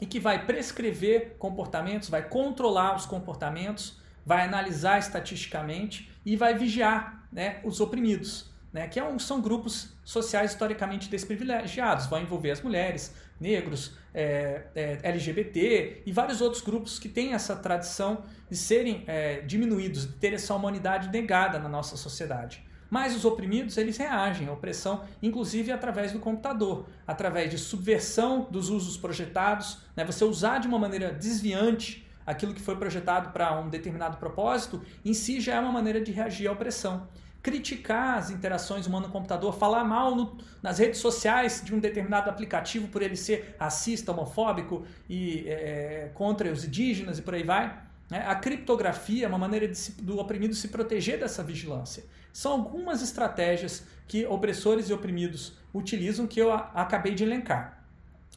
e 0.00 0.06
que 0.06 0.20
vai 0.20 0.44
prescrever 0.44 1.36
comportamentos, 1.38 2.08
vai 2.08 2.28
controlar 2.28 2.96
os 2.96 3.06
comportamentos, 3.06 4.00
vai 4.24 4.44
analisar 4.44 4.98
estatisticamente 4.98 6.10
e 6.24 6.36
vai 6.36 6.54
vigiar 6.54 7.26
né, 7.32 7.60
os 7.64 7.80
oprimidos, 7.80 8.50
né, 8.72 8.86
que 8.86 9.00
é 9.00 9.18
são 9.18 9.40
grupos 9.40 9.96
sociais 10.04 10.52
historicamente 10.52 11.08
desprivilegiados, 11.08 12.06
vão 12.06 12.20
envolver 12.20 12.50
as 12.50 12.60
mulheres, 12.60 13.14
negros, 13.40 13.96
é, 14.12 14.64
é, 14.74 14.98
LGBT 15.02 16.02
e 16.04 16.12
vários 16.12 16.40
outros 16.40 16.62
grupos 16.62 16.98
que 16.98 17.08
têm 17.08 17.34
essa 17.34 17.54
tradição 17.54 18.24
de 18.50 18.56
serem 18.56 19.04
é, 19.06 19.40
diminuídos, 19.42 20.06
de 20.06 20.14
terem 20.14 20.36
essa 20.36 20.54
humanidade 20.54 21.08
negada 21.08 21.58
na 21.58 21.68
nossa 21.68 21.96
sociedade. 21.96 22.67
Mas 22.90 23.14
os 23.14 23.24
oprimidos, 23.24 23.76
eles 23.76 23.96
reagem 23.96 24.48
à 24.48 24.52
opressão, 24.52 25.04
inclusive 25.22 25.70
através 25.70 26.12
do 26.12 26.18
computador, 26.18 26.86
através 27.06 27.50
de 27.50 27.58
subversão 27.58 28.46
dos 28.50 28.70
usos 28.70 28.96
projetados, 28.96 29.78
né? 29.94 30.04
você 30.04 30.24
usar 30.24 30.58
de 30.58 30.66
uma 30.66 30.78
maneira 30.78 31.12
desviante 31.12 32.06
aquilo 32.28 32.52
que 32.52 32.60
foi 32.60 32.76
projetado 32.76 33.30
para 33.30 33.58
um 33.58 33.68
determinado 33.68 34.18
propósito, 34.18 34.82
em 35.02 35.14
si 35.14 35.40
já 35.40 35.54
é 35.54 35.60
uma 35.60 35.72
maneira 35.72 36.00
de 36.00 36.12
reagir 36.12 36.46
à 36.46 36.52
opressão. 36.52 37.08
Criticar 37.42 38.18
as 38.18 38.30
interações 38.30 38.86
humano-computador, 38.86 39.54
falar 39.54 39.84
mal 39.84 40.14
no, 40.14 40.36
nas 40.62 40.78
redes 40.78 41.00
sociais 41.00 41.62
de 41.64 41.74
um 41.74 41.78
determinado 41.78 42.28
aplicativo 42.28 42.88
por 42.88 43.00
ele 43.00 43.16
ser 43.16 43.56
racista, 43.58 44.12
homofóbico 44.12 44.84
e 45.08 45.44
é, 45.46 46.10
contra 46.12 46.52
os 46.52 46.64
indígenas 46.64 47.18
e 47.18 47.22
por 47.22 47.34
aí 47.34 47.42
vai. 47.42 47.80
Né? 48.10 48.24
A 48.26 48.34
criptografia 48.34 49.24
é 49.24 49.28
uma 49.28 49.38
maneira 49.38 49.72
se, 49.72 49.92
do 50.02 50.18
oprimido 50.18 50.54
se 50.54 50.68
proteger 50.68 51.18
dessa 51.18 51.42
vigilância. 51.42 52.04
São 52.32 52.52
algumas 52.52 53.02
estratégias 53.02 53.84
que 54.06 54.26
opressores 54.26 54.88
e 54.88 54.92
oprimidos 54.92 55.56
utilizam 55.72 56.26
que 56.26 56.40
eu 56.40 56.52
acabei 56.52 57.14
de 57.14 57.24
elencar. 57.24 57.84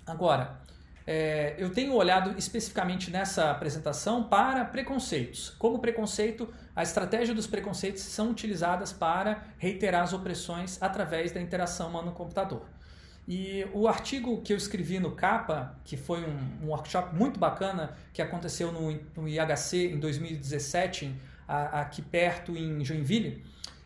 Agora, 0.06 0.62
é, 1.06 1.56
eu 1.58 1.72
tenho 1.72 1.94
olhado 1.94 2.38
especificamente 2.38 3.10
nessa 3.10 3.52
apresentação 3.52 4.24
para 4.24 4.64
preconceitos. 4.66 5.50
Como 5.58 5.80
preconceito, 5.80 6.48
a 6.76 6.84
estratégia 6.84 7.34
dos 7.34 7.48
preconceitos 7.48 8.04
são 8.04 8.30
utilizadas 8.30 8.94
para 8.94 9.44
reiterar 9.58 10.04
as 10.04 10.14
opressões 10.14 10.82
através 10.82 11.32
da 11.32 11.42
interação 11.42 11.90
humano-computador. 11.90 12.66
E 13.28 13.66
o 13.74 13.88
artigo 13.88 14.42
que 14.42 14.52
eu 14.52 14.58
escrevi 14.58 15.00
no 15.00 15.12
Capa, 15.12 15.76
que 15.84 15.96
foi 15.96 16.24
um, 16.24 16.66
um 16.66 16.70
workshop 16.70 17.16
muito 17.16 17.40
bacana 17.40 17.96
que 18.14 18.22
aconteceu 18.22 18.72
no, 18.72 18.92
no 19.16 19.28
IHC 19.28 19.94
em 19.94 20.00
2017, 20.00 21.16
a, 21.48 21.82
aqui 21.82 22.02
perto 22.02 22.56
em 22.58 22.84
Joinville, 22.84 23.44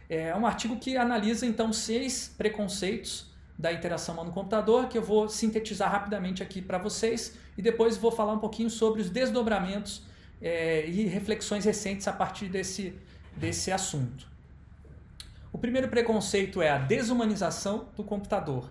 é 0.09 0.35
um 0.35 0.45
artigo 0.45 0.77
que 0.77 0.97
analisa 0.97 1.45
então 1.45 1.73
seis 1.73 2.33
preconceitos 2.37 3.33
da 3.57 3.71
interação 3.71 4.15
humano-computador, 4.15 4.87
que 4.87 4.97
eu 4.97 5.01
vou 5.01 5.29
sintetizar 5.29 5.89
rapidamente 5.91 6.43
aqui 6.43 6.61
para 6.61 6.77
vocês 6.77 7.35
e 7.57 7.61
depois 7.61 7.97
vou 7.97 8.11
falar 8.11 8.33
um 8.33 8.39
pouquinho 8.39 8.69
sobre 8.69 9.01
os 9.01 9.09
desdobramentos 9.09 10.03
é, 10.41 10.85
e 10.87 11.05
reflexões 11.05 11.63
recentes 11.63 12.07
a 12.07 12.13
partir 12.13 12.47
desse, 12.47 12.93
desse 13.35 13.71
assunto. 13.71 14.27
O 15.51 15.57
primeiro 15.57 15.87
preconceito 15.87 16.61
é 16.61 16.69
a 16.69 16.77
desumanização 16.77 17.87
do 17.95 18.03
computador. 18.03 18.69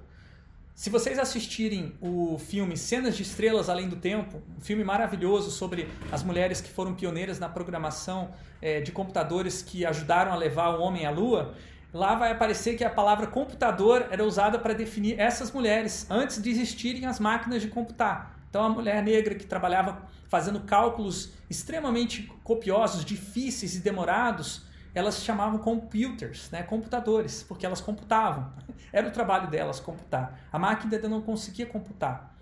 Se 0.75 0.91
vocês 0.91 1.21
assistirem 1.21 1.95
o 2.01 2.37
filme 2.37 2.77
Cenas 2.77 3.17
de 3.17 3.23
Estrelas 3.23 3.69
Além 3.69 3.89
do 3.89 3.95
Tempo, 3.95 4.43
um 4.59 4.61
filme 4.61 4.83
maravilhoso 4.83 5.53
sobre 5.53 5.89
as 6.11 6.25
mulheres 6.25 6.61
que 6.61 6.69
foram 6.69 6.95
pioneiras 6.95 7.39
na 7.39 7.49
programação 7.49 8.33
é, 8.61 8.81
de 8.81 8.91
computadores 8.91 9.63
que 9.63 9.87
ajudaram 9.87 10.33
a 10.33 10.37
levar 10.37 10.71
o 10.71 10.83
homem 10.83 11.07
à 11.07 11.11
lua, 11.11 11.55
lá 11.93 12.17
vai 12.17 12.33
aparecer 12.33 12.77
que 12.77 12.83
a 12.83 12.91
palavra 12.91 13.29
computador 13.29 14.09
era 14.11 14.25
usada 14.25 14.59
para 14.59 14.75
definir 14.75 15.19
essas 15.19 15.53
mulheres 15.53 16.09
antes 16.11 16.43
de 16.43 16.51
existirem 16.51 17.07
as 17.07 17.21
máquinas 17.21 17.63
de 17.63 17.69
computar. 17.69 18.37
Então, 18.51 18.65
a 18.65 18.69
mulher 18.69 19.01
negra 19.01 19.37
que 19.37 19.47
trabalhava 19.47 20.03
fazendo 20.29 20.59
cálculos 20.61 21.35
extremamente 21.49 22.23
copiosos, 22.43 23.05
difíceis 23.05 23.77
e 23.77 23.81
demorados, 23.81 24.64
elas 24.95 25.23
chamavam 25.23 25.59
computers, 25.59 26.51
né, 26.51 26.63
computadores, 26.63 27.43
porque 27.43 27.67
elas 27.67 27.81
computavam. 27.81 28.53
Era 28.93 29.09
o 29.09 29.11
trabalho 29.11 29.51
delas 29.51 29.81
computar. 29.81 30.39
A 30.53 30.59
máquina 30.59 30.95
ainda 30.95 31.09
não 31.09 31.21
conseguia 31.21 31.67
computar. 31.67 32.35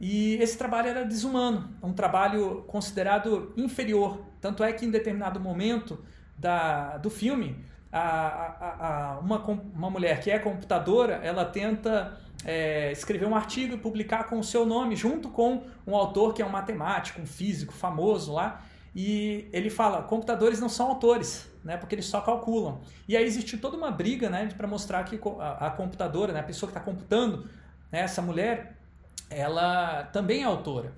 E 0.00 0.34
esse 0.36 0.58
trabalho 0.58 0.88
era 0.88 1.04
desumano, 1.04 1.70
um 1.82 1.92
trabalho 1.92 2.64
considerado 2.66 3.52
inferior. 3.56 4.20
Tanto 4.40 4.64
é 4.64 4.72
que 4.72 4.84
em 4.84 4.90
determinado 4.90 5.38
momento 5.38 6.02
da, 6.36 6.96
do 6.96 7.08
filme, 7.08 7.64
a, 7.92 8.00
a, 8.00 9.12
a, 9.12 9.18
uma, 9.20 9.38
uma 9.38 9.90
mulher 9.90 10.20
que 10.20 10.30
é 10.30 10.38
computadora, 10.38 11.20
ela 11.22 11.44
tenta 11.44 12.18
é, 12.44 12.90
escrever 12.90 13.26
um 13.26 13.36
artigo 13.36 13.74
e 13.74 13.78
publicar 13.78 14.24
com 14.24 14.38
o 14.38 14.44
seu 14.44 14.66
nome, 14.66 14.96
junto 14.96 15.28
com 15.28 15.64
um 15.86 15.94
autor 15.94 16.34
que 16.34 16.42
é 16.42 16.46
um 16.46 16.50
matemático, 16.50 17.20
um 17.20 17.26
físico 17.26 17.72
famoso 17.72 18.32
lá. 18.32 18.62
E 18.94 19.48
ele 19.52 19.70
fala: 19.70 20.02
computadores 20.02 20.60
não 20.60 20.68
são 20.68 20.88
autores, 20.88 21.48
né, 21.64 21.76
porque 21.76 21.94
eles 21.94 22.06
só 22.06 22.20
calculam. 22.20 22.80
E 23.08 23.16
aí 23.16 23.24
existe 23.24 23.56
toda 23.56 23.76
uma 23.76 23.90
briga 23.90 24.28
né, 24.28 24.48
para 24.56 24.66
mostrar 24.66 25.04
que 25.04 25.18
a, 25.38 25.70
computadora, 25.70 26.32
né, 26.32 26.40
a 26.40 26.44
pessoa 26.44 26.70
que 26.70 26.76
está 26.76 26.84
computando, 26.84 27.48
né, 27.90 28.00
essa 28.00 28.20
mulher, 28.20 28.76
ela 29.30 30.04
também 30.04 30.42
é 30.42 30.44
autora. 30.44 30.92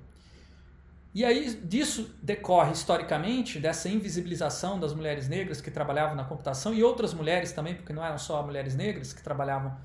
E 1.15 1.25
aí 1.25 1.55
disso 1.55 2.13
decorre 2.21 2.73
historicamente 2.73 3.61
dessa 3.61 3.89
invisibilização 3.89 4.81
das 4.81 4.93
mulheres 4.93 5.29
negras 5.29 5.61
que 5.61 5.71
trabalhavam 5.71 6.17
na 6.17 6.25
computação 6.25 6.75
e 6.75 6.83
outras 6.83 7.15
mulheres 7.15 7.53
também, 7.53 7.77
porque 7.77 7.93
não 7.93 8.05
eram 8.05 8.19
só 8.19 8.43
mulheres 8.43 8.75
negras 8.75 9.13
que 9.13 9.23
trabalhavam 9.23 9.77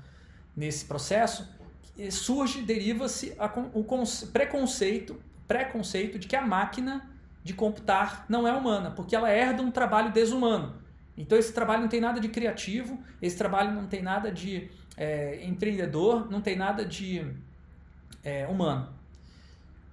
nesse 0.56 0.86
processo, 0.86 1.48
surge, 2.10 2.62
deriva-se 2.62 3.36
o 3.72 3.84
preconceito, 4.32 5.20
preconceito 5.46 6.18
de 6.18 6.26
que 6.26 6.34
a 6.34 6.42
máquina 6.42 7.09
de 7.42 7.54
computar 7.54 8.26
não 8.28 8.46
é 8.46 8.52
humana, 8.52 8.90
porque 8.90 9.16
ela 9.16 9.30
herda 9.30 9.62
um 9.62 9.70
trabalho 9.70 10.12
desumano. 10.12 10.74
Então 11.16 11.36
esse 11.38 11.52
trabalho 11.52 11.82
não 11.82 11.88
tem 11.88 12.00
nada 12.00 12.20
de 12.20 12.28
criativo, 12.28 12.98
esse 13.20 13.36
trabalho 13.36 13.72
não 13.72 13.86
tem 13.86 14.02
nada 14.02 14.30
de 14.30 14.70
é, 14.96 15.44
empreendedor, 15.44 16.30
não 16.30 16.40
tem 16.40 16.56
nada 16.56 16.84
de 16.84 17.26
é, 18.22 18.46
humano. 18.46 18.88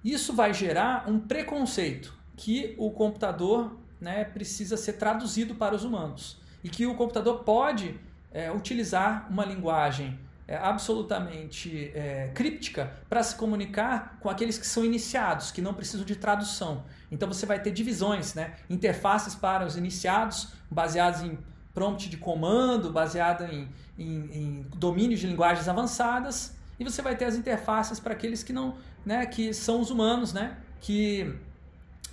Isso 0.04 0.32
vai 0.32 0.54
gerar 0.54 1.08
um 1.08 1.18
preconceito 1.18 2.16
que 2.36 2.74
o 2.78 2.90
computador 2.90 3.76
né, 4.00 4.24
precisa 4.24 4.76
ser 4.76 4.94
traduzido 4.94 5.54
para 5.54 5.74
os 5.74 5.84
humanos 5.84 6.40
e 6.62 6.68
que 6.68 6.86
o 6.86 6.94
computador 6.94 7.42
pode 7.44 7.98
é, 8.32 8.50
utilizar 8.50 9.26
uma 9.30 9.44
linguagem 9.44 10.18
é, 10.48 10.56
absolutamente 10.56 11.92
é, 11.94 12.30
críptica 12.34 12.90
para 13.08 13.22
se 13.22 13.36
comunicar 13.36 14.18
com 14.18 14.30
aqueles 14.30 14.56
que 14.56 14.66
são 14.66 14.82
iniciados, 14.82 15.50
que 15.50 15.60
não 15.60 15.74
precisam 15.74 16.06
de 16.06 16.16
tradução. 16.16 16.84
Então 17.12 17.28
você 17.28 17.44
vai 17.44 17.60
ter 17.60 17.70
divisões, 17.70 18.32
né? 18.32 18.54
interfaces 18.68 19.34
para 19.34 19.66
os 19.66 19.76
iniciados, 19.76 20.48
baseados 20.70 21.20
em 21.20 21.38
prompt 21.74 22.08
de 22.08 22.16
comando, 22.16 22.90
baseado 22.90 23.44
em, 23.44 23.68
em, 23.98 24.14
em 24.32 24.66
domínios 24.74 25.20
de 25.20 25.26
linguagens 25.26 25.68
avançadas, 25.68 26.56
e 26.80 26.84
você 26.84 27.02
vai 27.02 27.14
ter 27.14 27.26
as 27.26 27.36
interfaces 27.36 28.00
para 28.00 28.14
aqueles 28.14 28.42
que 28.42 28.52
não, 28.52 28.76
né, 29.04 29.26
que 29.26 29.52
são 29.52 29.80
os 29.80 29.90
humanos, 29.90 30.32
né, 30.32 30.56
que 30.80 31.34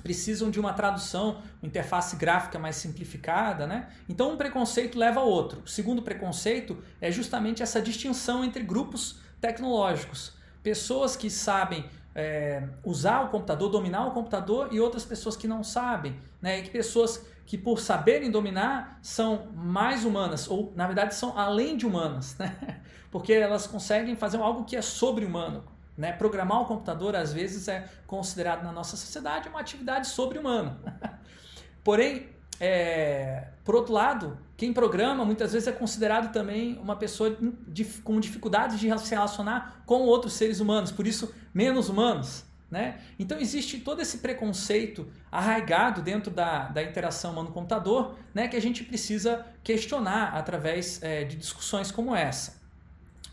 precisam 0.02 0.50
de 0.50 0.60
uma 0.60 0.74
tradução, 0.74 1.42
uma 1.62 1.68
interface 1.68 2.16
gráfica 2.16 2.60
mais 2.60 2.76
simplificada, 2.76 3.66
né? 3.66 3.90
Então 4.08 4.34
um 4.34 4.38
preconceito 4.38 4.98
leva 4.98 5.20
ao 5.20 5.28
outro. 5.28 5.62
O 5.66 5.68
segundo 5.68 6.02
preconceito 6.02 6.78
é 7.02 7.12
justamente 7.12 7.64
essa 7.64 7.82
distinção 7.82 8.44
entre 8.44 8.64
grupos 8.64 9.20
tecnológicos. 9.42 10.34
Pessoas 10.62 11.16
que 11.16 11.30
sabem 11.30 11.86
é, 12.14 12.64
usar 12.84 13.22
o 13.26 13.30
computador, 13.30 13.70
dominar 13.70 14.08
o 14.08 14.12
computador 14.12 14.70
e 14.72 14.80
outras 14.80 15.04
pessoas 15.04 15.36
que 15.36 15.48
não 15.48 15.64
sabem, 15.64 16.16
né? 16.42 16.60
E 16.60 16.64
que 16.64 16.70
pessoas 16.70 17.26
que 17.46 17.58
por 17.58 17.80
saberem 17.80 18.32
dominar 18.32 19.00
são 19.04 19.50
mais 19.54 20.04
humanas 20.04 20.50
ou 20.50 20.74
na 20.76 20.88
verdade 20.88 21.14
são 21.14 21.38
além 21.38 21.78
de 21.78 21.86
humanas, 21.86 22.36
né? 22.40 22.82
Porque 23.12 23.34
elas 23.34 23.68
conseguem 23.68 24.16
fazer 24.16 24.38
algo 24.38 24.66
que 24.66 24.76
é 24.76 24.82
sobre-humano, 24.82 25.64
né? 25.98 26.12
Programar 26.12 26.62
o 26.62 26.66
computador, 26.66 27.16
às 27.16 27.32
vezes, 27.32 27.68
é 27.68 27.88
considerado 28.06 28.64
na 28.64 28.72
nossa 28.72 28.98
sociedade 28.98 29.50
uma 29.50 29.60
atividade 29.60 30.08
sobre-humana. 30.08 30.78
Porém, 31.84 32.30
é, 32.60 33.48
por 33.64 33.76
outro 33.76 33.94
lado, 33.94 34.38
quem 34.58 34.74
programa 34.74 35.26
muitas 35.26 35.54
vezes 35.54 35.68
é 35.68 35.72
considerado 35.72 36.32
também 36.32 36.78
uma 36.80 36.96
pessoa 36.96 37.36
com 38.04 38.20
dificuldades 38.20 38.80
de 38.80 38.90
se 39.00 39.14
relacionar 39.16 39.84
com 39.86 40.02
outros 40.02 40.34
seres 40.34 40.60
humanos, 40.60 40.92
por 40.92 41.06
isso, 41.06 41.34
menos 41.54 41.90
humanos. 41.90 42.46
Né? 42.72 43.00
Então 43.20 43.40
existe 43.40 43.80
todo 43.80 44.02
esse 44.02 44.18
preconceito 44.18 45.08
arraigado 45.32 46.02
dentro 46.02 46.32
da, 46.32 46.68
da 46.68 46.82
interação 46.82 47.32
humano-computador 47.32 48.18
né, 48.34 48.48
que 48.48 48.58
a 48.58 48.62
gente 48.62 48.84
precisa 48.84 49.46
questionar 49.64 50.34
através 50.36 51.02
é, 51.04 51.24
de 51.24 51.36
discussões 51.36 51.92
como 51.92 52.16
essa 52.16 52.65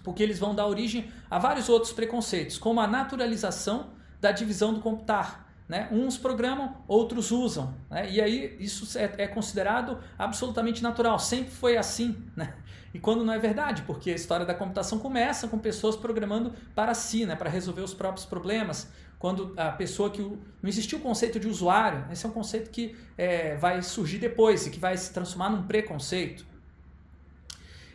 porque 0.02 0.22
eles 0.22 0.38
vão 0.38 0.54
dar 0.54 0.66
origem 0.66 1.10
a 1.30 1.38
vários 1.38 1.68
outros 1.68 1.92
preconceitos, 1.92 2.58
como 2.58 2.80
a 2.80 2.86
naturalização 2.86 3.90
da 4.20 4.32
divisão 4.32 4.72
do 4.74 4.80
computar. 4.80 5.42
Né? 5.68 5.88
Uns 5.90 6.18
programam, 6.18 6.76
outros 6.86 7.30
usam. 7.30 7.74
Né? 7.90 8.10
E 8.10 8.20
aí 8.20 8.56
isso 8.60 8.98
é, 8.98 9.10
é, 9.18 9.26
considerado 9.26 9.98
absolutamente 10.18 10.82
natural, 10.82 11.18
sempre 11.18 11.50
foi 11.50 11.76
assim. 11.76 12.16
Né? 12.36 12.54
E 12.92 12.98
quando 12.98 13.24
não 13.24 13.32
é 13.32 13.38
verdade, 13.38 13.82
porque 13.82 14.10
a 14.10 14.14
história 14.14 14.44
da 14.44 14.54
computação 14.54 14.98
começa 14.98 15.48
com 15.48 15.58
pessoas 15.58 15.96
programando 15.96 16.52
para 16.74 16.92
si, 16.94 17.24
né? 17.24 17.34
para 17.34 17.48
resolver 17.48 17.80
os 17.80 17.94
próprios 17.94 18.26
problemas. 18.26 18.90
Quando 19.18 19.54
a 19.56 19.70
pessoa 19.70 20.10
que. 20.10 20.20
Não 20.20 20.68
existiu 20.68 20.98
o 20.98 21.00
conceito 21.00 21.38
de 21.38 21.46
usuário, 21.46 22.04
esse 22.10 22.26
é 22.26 22.28
um 22.28 22.32
conceito 22.32 22.70
que 22.70 22.96
é, 23.16 23.54
vai 23.54 23.80
surgir 23.80 24.18
depois 24.18 24.66
e 24.66 24.70
que 24.70 24.80
vai 24.80 24.96
se 24.96 25.12
transformar 25.12 25.48
num 25.48 25.62
preconceito. 25.62 26.44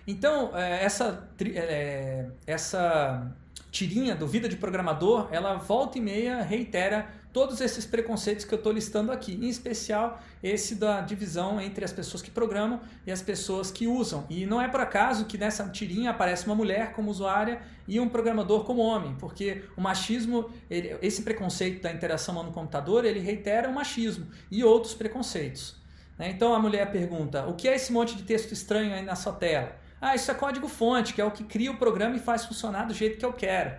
Então, 0.08 0.58
é, 0.58 0.86
essa, 0.86 1.30
é, 1.54 2.28
essa 2.46 3.30
tirinha 3.70 4.16
do 4.16 4.26
Vida 4.26 4.48
de 4.48 4.56
Programador, 4.56 5.28
ela 5.32 5.56
volta 5.56 5.98
e 5.98 6.02
meia 6.02 6.42
reitera 6.42 7.10
todos 7.34 7.60
esses 7.60 7.86
preconceitos 7.86 8.46
que 8.46 8.54
eu 8.54 8.58
estou 8.58 8.72
listando 8.72 9.12
aqui, 9.12 9.34
em 9.34 9.50
especial 9.50 10.20
esse 10.42 10.76
da 10.76 11.02
divisão 11.02 11.60
entre 11.60 11.84
as 11.84 11.92
pessoas 11.92 12.24
que 12.24 12.32
programam 12.32 12.80
e 13.06 13.12
as 13.12 13.22
pessoas 13.22 13.70
que 13.70 13.86
usam. 13.86 14.26
E 14.30 14.46
não 14.46 14.62
é 14.62 14.70
por 14.70 14.80
acaso 14.80 15.26
que 15.26 15.38
nessa 15.38 15.68
tirinha 15.68 16.12
aparece 16.12 16.46
uma 16.46 16.56
mulher 16.56 16.94
como 16.94 17.12
usuária 17.12 17.62
e 17.86 18.00
um 18.00 18.08
programador 18.08 18.64
como 18.64 18.82
homem, 18.82 19.16
porque 19.20 19.66
o 19.76 19.82
machismo, 19.82 20.50
ele, 20.70 20.98
esse 21.02 21.22
preconceito 21.22 21.84
da 21.84 21.92
interação 21.92 22.34
humano-computador, 22.34 23.04
ele 23.04 23.20
reitera 23.20 23.70
o 23.70 23.74
machismo 23.74 24.26
e 24.50 24.64
outros 24.64 24.94
preconceitos. 24.94 25.76
Né? 26.18 26.30
Então 26.30 26.54
a 26.54 26.60
mulher 26.60 26.92
pergunta: 26.92 27.46
o 27.46 27.56
que 27.56 27.68
é 27.68 27.76
esse 27.76 27.92
monte 27.92 28.16
de 28.16 28.24
texto 28.24 28.54
estranho 28.54 28.96
aí 28.96 29.04
na 29.04 29.16
sua 29.16 29.34
tela? 29.34 29.76
Ah, 30.00 30.16
isso 30.16 30.30
é 30.30 30.34
código-fonte, 30.34 31.14
que 31.14 31.22
é 31.22 31.26
o 31.26 31.32
que 31.32 31.44
cria 31.44 31.72
o 31.72 31.78
programa 31.78 32.16
e 32.16 32.20
faz 32.20 32.46
funcionar 32.46 32.86
do 32.86 32.94
jeito 32.94 33.18
que 33.18 33.26
eu 33.26 33.34
quero. 33.34 33.76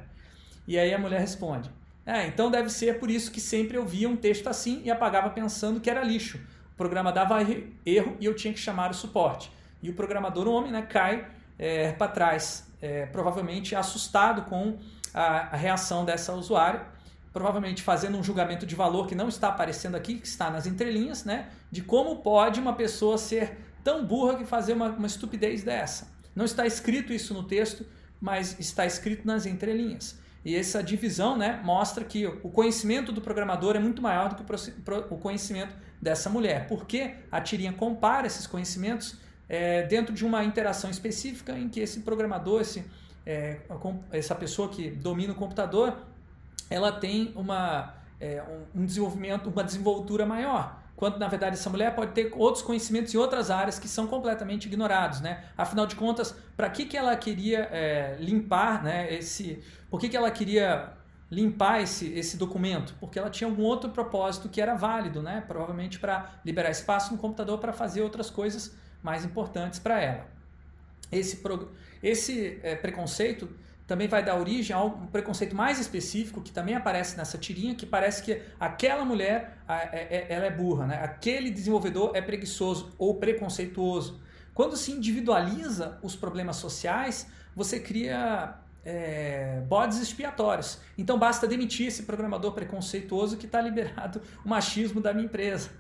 E 0.67 0.79
aí 0.79 0.93
a 0.93 0.99
mulher 0.99 1.21
responde: 1.21 1.71
É, 2.05 2.27
então 2.27 2.51
deve 2.51 2.69
ser 2.71 2.99
por 2.99 3.11
isso 3.11 3.31
que 3.31 3.41
sempre 3.41 3.77
eu 3.77 3.87
via 3.87 4.09
um 4.09 4.17
texto 4.17 4.49
assim 4.49 4.83
e 4.85 4.91
apagava 4.91 5.31
pensando 5.31 5.81
que 5.81 5.89
era 5.89 6.03
lixo. 6.03 6.39
O 6.73 6.77
programa 6.77 7.13
dava 7.13 7.41
erro 7.43 8.17
e 8.21 8.25
eu 8.25 8.35
tinha 8.35 8.53
que 8.53 8.61
chamar 8.61 8.91
o 8.91 8.95
suporte. 8.95 9.51
E 9.83 9.91
o 9.91 9.95
programador, 9.95 10.47
o 10.49 10.53
homem, 10.53 10.73
né, 10.73 10.83
cai 10.83 11.27
é, 11.59 11.93
para 11.93 12.09
trás, 12.09 12.69
é, 12.83 13.07
provavelmente 13.07 13.75
assustado 13.75 14.43
com 14.43 14.79
a, 15.15 15.55
a 15.55 15.57
reação 15.57 16.05
dessa 16.05 16.33
usuária, 16.35 16.83
provavelmente 17.33 17.83
fazendo 17.83 18.19
um 18.19 18.23
julgamento 18.23 18.67
de 18.67 18.75
valor 18.75 19.07
que 19.07 19.15
não 19.15 19.29
está 19.29 19.49
aparecendo 19.49 19.95
aqui, 19.95 20.19
que 20.19 20.27
está 20.27 20.51
nas 20.51 20.67
entrelinhas, 20.67 21.25
né, 21.25 21.49
de 21.71 21.83
como 21.83 22.17
pode 22.17 22.61
uma 22.61 22.73
pessoa 22.73 23.19
ser 23.19 23.57
tão 23.83 24.05
burra 24.05 24.37
que 24.37 24.45
fazer 24.45 24.73
uma, 24.73 24.89
uma 24.91 25.07
estupidez 25.07 25.63
dessa. 25.63 26.09
Não 26.35 26.45
está 26.45 26.67
escrito 26.67 27.13
isso 27.13 27.35
no 27.35 27.43
texto, 27.43 27.85
mas 28.21 28.59
está 28.59 28.87
escrito 28.87 29.27
nas 29.27 29.47
entrelinhas. 29.47 30.19
E 30.45 30.55
essa 30.55 30.83
divisão 30.83 31.37
né, 31.37 31.61
mostra 31.65 32.05
que 32.05 32.27
o 32.27 32.49
conhecimento 32.49 33.13
do 33.13 33.21
programador 33.21 33.77
é 33.77 33.79
muito 33.79 34.01
maior 34.01 34.29
do 34.29 34.37
que 34.37 35.11
o 35.11 35.19
conhecimento 35.19 35.75
dessa 36.01 36.31
mulher. 36.31 36.67
Porque 36.69 37.15
a 37.31 37.41
tirinha 37.41 37.73
compara 37.73 38.27
esses 38.27 38.47
conhecimentos 38.47 39.17
é, 39.49 39.83
dentro 39.83 40.15
de 40.15 40.25
uma 40.25 40.45
interação 40.45 40.91
específica 40.91 41.59
em 41.59 41.69
que 41.69 41.81
esse 41.81 42.01
programador, 42.01 42.61
esse, 42.61 42.85
é, 43.27 43.61
essa 44.13 44.35
pessoa 44.35 44.69
que 44.69 44.91
domina 44.91 45.33
o 45.33 45.37
computador, 45.37 45.97
ela 46.71 46.93
tem 46.93 47.33
uma, 47.35 47.95
é, 48.21 48.43
um 48.75 48.85
desenvolvimento, 48.85 49.49
uma 49.49 49.65
desenvoltura 49.65 50.25
maior. 50.25 50.83
Quando 50.99 51.17
na 51.17 51.29
verdade 51.29 51.55
essa 51.55 51.71
mulher 51.71 51.95
pode 51.95 52.11
ter 52.11 52.33
outros 52.35 52.61
conhecimentos 52.61 53.15
em 53.15 53.17
outras 53.17 53.53
áreas 53.53 53.79
que 53.79 53.87
são 53.87 54.09
completamente 54.09 54.67
ignorados, 54.67 55.21
né? 55.21 55.45
Afinal 55.57 55.87
de 55.87 55.95
contas, 55.95 56.35
para 56.57 56.69
que, 56.69 56.87
que 56.87 56.97
ela 56.97 57.15
queria 57.17 57.69
é, 57.71 58.17
limpar, 58.19 58.83
né? 58.83 59.15
Esse, 59.15 59.63
por 59.89 60.01
que, 60.01 60.09
que 60.09 60.17
ela 60.17 60.29
queria 60.29 60.93
limpar 61.31 61.81
esse, 61.81 62.13
esse 62.15 62.37
documento? 62.37 62.97
Porque 62.99 63.17
ela 63.17 63.31
tinha 63.31 63.49
algum 63.49 63.63
outro 63.63 63.91
propósito 63.91 64.49
que 64.49 64.61
era 64.61 64.75
válido, 64.75 65.23
né? 65.23 65.41
Provavelmente 65.47 66.01
para 66.01 66.41
liberar 66.45 66.71
espaço 66.71 67.13
no 67.13 67.19
computador 67.19 67.59
para 67.59 67.73
fazer 67.73 68.03
outras 68.03 68.29
coisas 68.29 68.75
mais 69.01 69.25
importantes 69.25 69.79
para 69.79 70.01
ela. 70.03 70.27
Esse, 71.13 71.41
esse 72.03 72.59
é, 72.61 72.75
preconceito 72.75 73.49
também 73.89 74.07
vai 74.07 74.23
dar 74.23 74.37
origem 74.39 74.77
a 74.77 74.85
um 74.85 75.07
preconceito 75.07 75.57
mais 75.57 75.81
específico 75.81 76.43
que 76.43 76.53
também 76.53 76.75
aparece 76.75 77.17
nessa 77.17 77.39
tirinha, 77.39 77.75
que 77.75 77.87
parece 77.87 78.23
que 78.23 78.43
aquela 78.61 79.03
mulher 79.03 79.63
é, 79.67 79.99
é, 79.99 80.27
ela 80.29 80.45
é 80.45 80.51
burra, 80.51 80.87
né? 80.87 81.01
aquele 81.03 81.51
desenvolvedor 81.51 82.13
é 82.15 82.21
preguiçoso 82.21 82.95
ou 82.99 83.15
preconceituoso. 83.15 84.21
Quando 84.53 84.77
se 84.77 84.93
individualiza 84.93 85.99
os 86.03 86.15
problemas 86.15 86.57
sociais, 86.57 87.29
você 87.57 87.81
cria 87.81 88.59
é, 88.85 89.63
bodes 89.67 89.99
expiatórios. 90.03 90.81
Então 90.99 91.19
basta 91.19 91.47
demitir 91.47 91.87
esse 91.87 92.03
programador 92.03 92.53
preconceituoso 92.53 93.39
que 93.39 93.47
está 93.47 93.59
liberado 93.59 94.21
o 94.45 94.49
machismo 94.51 95.01
da 95.01 95.15
minha 95.15 95.25
empresa. 95.25 95.71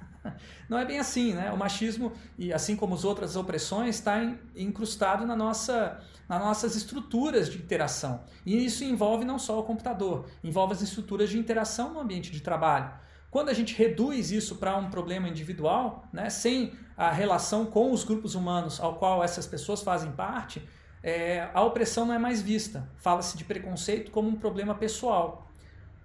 Não 0.68 0.78
é 0.78 0.84
bem 0.84 0.98
assim, 0.98 1.34
né? 1.34 1.50
O 1.52 1.56
machismo, 1.56 2.12
e 2.38 2.52
assim 2.52 2.76
como 2.76 2.94
as 2.94 3.04
outras 3.04 3.36
opressões, 3.36 3.96
está 3.96 4.20
incrustado 4.54 5.26
na 5.26 5.34
nossa, 5.34 6.00
nas 6.28 6.40
nossas 6.40 6.76
estruturas 6.76 7.50
de 7.50 7.58
interação. 7.58 8.22
E 8.44 8.64
isso 8.64 8.84
envolve 8.84 9.24
não 9.24 9.38
só 9.38 9.58
o 9.58 9.62
computador, 9.62 10.26
envolve 10.42 10.74
as 10.74 10.82
estruturas 10.82 11.30
de 11.30 11.38
interação 11.38 11.92
no 11.92 12.00
ambiente 12.00 12.30
de 12.30 12.40
trabalho. 12.40 12.90
Quando 13.30 13.50
a 13.50 13.54
gente 13.54 13.74
reduz 13.74 14.30
isso 14.32 14.56
para 14.56 14.76
um 14.76 14.88
problema 14.88 15.28
individual, 15.28 16.08
né, 16.12 16.30
sem 16.30 16.72
a 16.96 17.10
relação 17.10 17.66
com 17.66 17.92
os 17.92 18.02
grupos 18.02 18.34
humanos 18.34 18.80
ao 18.80 18.96
qual 18.96 19.22
essas 19.22 19.46
pessoas 19.46 19.82
fazem 19.82 20.10
parte, 20.12 20.66
é, 21.02 21.48
a 21.54 21.62
opressão 21.62 22.06
não 22.06 22.14
é 22.14 22.18
mais 22.18 22.42
vista. 22.42 22.88
Fala-se 22.96 23.36
de 23.36 23.44
preconceito 23.44 24.10
como 24.10 24.28
um 24.28 24.34
problema 24.34 24.74
pessoal. 24.74 25.46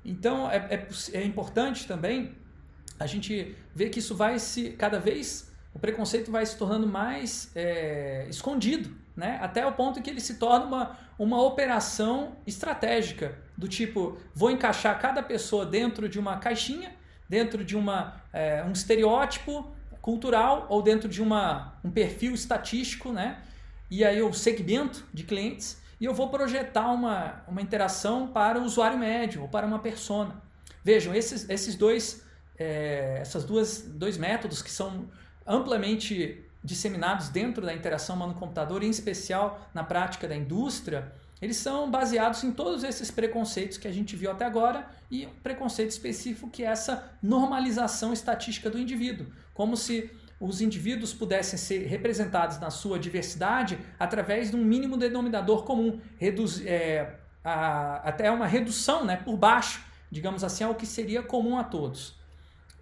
Então 0.05 0.51
é, 0.51 0.57
é, 0.69 0.87
é 1.13 1.23
importante 1.23 1.87
também 1.87 2.35
a 2.99 3.05
gente 3.07 3.55
vê 3.73 3.89
que 3.89 3.99
isso 3.99 4.15
vai 4.15 4.39
se 4.39 4.71
cada 4.71 4.99
vez 4.99 5.51
o 5.73 5.79
preconceito 5.79 6.31
vai 6.31 6.45
se 6.45 6.55
tornando 6.55 6.85
mais 6.85 7.51
é, 7.55 8.27
escondido, 8.29 8.95
né? 9.15 9.39
até 9.41 9.65
o 9.65 9.71
ponto 9.71 10.01
que 10.01 10.09
ele 10.09 10.19
se 10.19 10.35
torna 10.35 10.65
uma, 10.65 10.97
uma 11.17 11.41
operação 11.41 12.35
estratégica, 12.45 13.37
do 13.57 13.67
tipo, 13.67 14.17
vou 14.35 14.51
encaixar 14.51 14.99
cada 14.99 15.23
pessoa 15.23 15.65
dentro 15.65 16.07
de 16.07 16.19
uma 16.19 16.37
caixinha, 16.37 16.95
dentro 17.27 17.63
de 17.63 17.75
uma, 17.75 18.21
é, 18.31 18.63
um 18.63 18.71
estereótipo 18.71 19.71
cultural 20.01 20.67
ou 20.69 20.81
dentro 20.81 21.09
de 21.09 21.21
uma, 21.21 21.75
um 21.83 21.89
perfil 21.89 22.33
estatístico, 22.33 23.11
né? 23.11 23.41
e 23.89 24.03
aí 24.03 24.19
eu 24.19 24.31
segmento 24.33 25.05
de 25.13 25.23
clientes 25.23 25.81
e 25.99 26.05
eu 26.05 26.13
vou 26.13 26.29
projetar 26.29 26.91
uma, 26.91 27.43
uma 27.47 27.61
interação 27.61 28.27
para 28.27 28.59
o 28.59 28.63
usuário 28.63 28.97
médio 28.97 29.43
ou 29.43 29.47
para 29.47 29.65
uma 29.65 29.79
persona. 29.79 30.41
Vejam, 30.83 31.15
esses, 31.15 31.49
esses 31.49 31.75
dois 31.75 32.23
é, 32.57 33.17
essas 33.21 33.43
duas 33.43 33.81
dois 33.81 34.17
métodos 34.17 34.61
que 34.61 34.71
são 34.71 35.07
amplamente 35.45 36.43
disseminados 36.63 37.29
dentro 37.29 37.65
da 37.65 37.73
interação 37.73 38.15
humano-computador, 38.15 38.83
em 38.83 38.89
especial 38.89 39.69
na 39.73 39.83
prática 39.83 40.27
da 40.27 40.35
indústria, 40.35 41.11
eles 41.41 41.57
são 41.57 41.91
baseados 41.91 42.41
em 42.43 42.51
todos 42.51 42.85
esses 42.85 43.11
preconceitos 43.11 43.77
que 43.77 43.87
a 43.87 43.91
gente 43.91 44.15
viu 44.15 44.31
até 44.31 44.45
agora 44.45 44.87
e 45.11 45.25
um 45.25 45.33
preconceito 45.41 45.89
específico 45.89 46.49
que 46.49 46.63
é 46.63 46.67
essa 46.67 47.11
normalização 47.21 48.13
estatística 48.13 48.69
do 48.69 48.79
indivíduo, 48.79 49.27
como 49.53 49.75
se 49.75 50.09
os 50.39 50.61
indivíduos 50.61 51.13
pudessem 51.13 51.59
ser 51.59 51.85
representados 51.85 52.59
na 52.59 52.69
sua 52.69 52.97
diversidade 52.97 53.77
através 53.99 54.51
de 54.51 54.55
um 54.55 54.63
mínimo 54.63 54.95
denominador 54.95 55.63
comum, 55.63 55.99
reduz, 56.17 56.65
é, 56.65 57.17
a, 57.43 57.95
até 58.07 58.31
uma 58.31 58.47
redução 58.47 59.03
né, 59.03 59.17
por 59.17 59.35
baixo, 59.35 59.83
digamos 60.09 60.45
assim, 60.45 60.63
ao 60.63 60.75
que 60.75 60.85
seria 60.85 61.21
comum 61.21 61.57
a 61.57 61.63
todos 61.63 62.22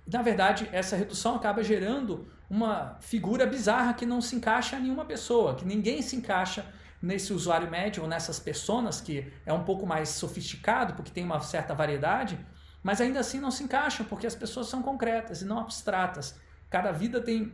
na 0.06 0.22
verdade, 0.22 0.70
essa 0.72 0.96
redução 0.96 1.36
acaba 1.36 1.64
gerando 1.64 2.28
uma 2.50 2.98
figura 3.00 3.46
bizarra 3.46 3.94
que 3.94 4.06
não 4.06 4.22
se 4.22 4.36
encaixa 4.36 4.78
em 4.78 4.84
nenhuma 4.84 5.06
pessoa, 5.06 5.56
que 5.56 5.66
ninguém 5.66 6.02
se 6.02 6.16
encaixa 6.16 6.66
nesse 7.02 7.34
usuário 7.34 7.70
médio 7.70 8.04
ou 8.04 8.10
nessas 8.10 8.40
pessoas 8.40 9.02
que 9.02 9.32
é 9.46 9.54
um 9.54 9.64
pouco 9.64 9.88
mais 9.88 10.10
sofisticado, 10.10 10.94
porque 10.94 11.12
tem 11.12 11.24
uma 11.24 11.40
certa 11.40 11.74
variedade, 11.74 12.38
mas 12.84 13.00
ainda 13.00 13.20
assim 13.20 13.40
não 13.40 13.52
se 13.52 13.64
encaixam, 13.64 14.06
porque 14.06 14.28
as 14.28 14.36
pessoas 14.36 14.68
são 14.68 14.82
concretas 14.82 15.42
e 15.42 15.46
não 15.46 15.60
abstratas. 15.60 16.36
Cada 16.70 16.92
vida 16.92 17.22
tem, 17.22 17.52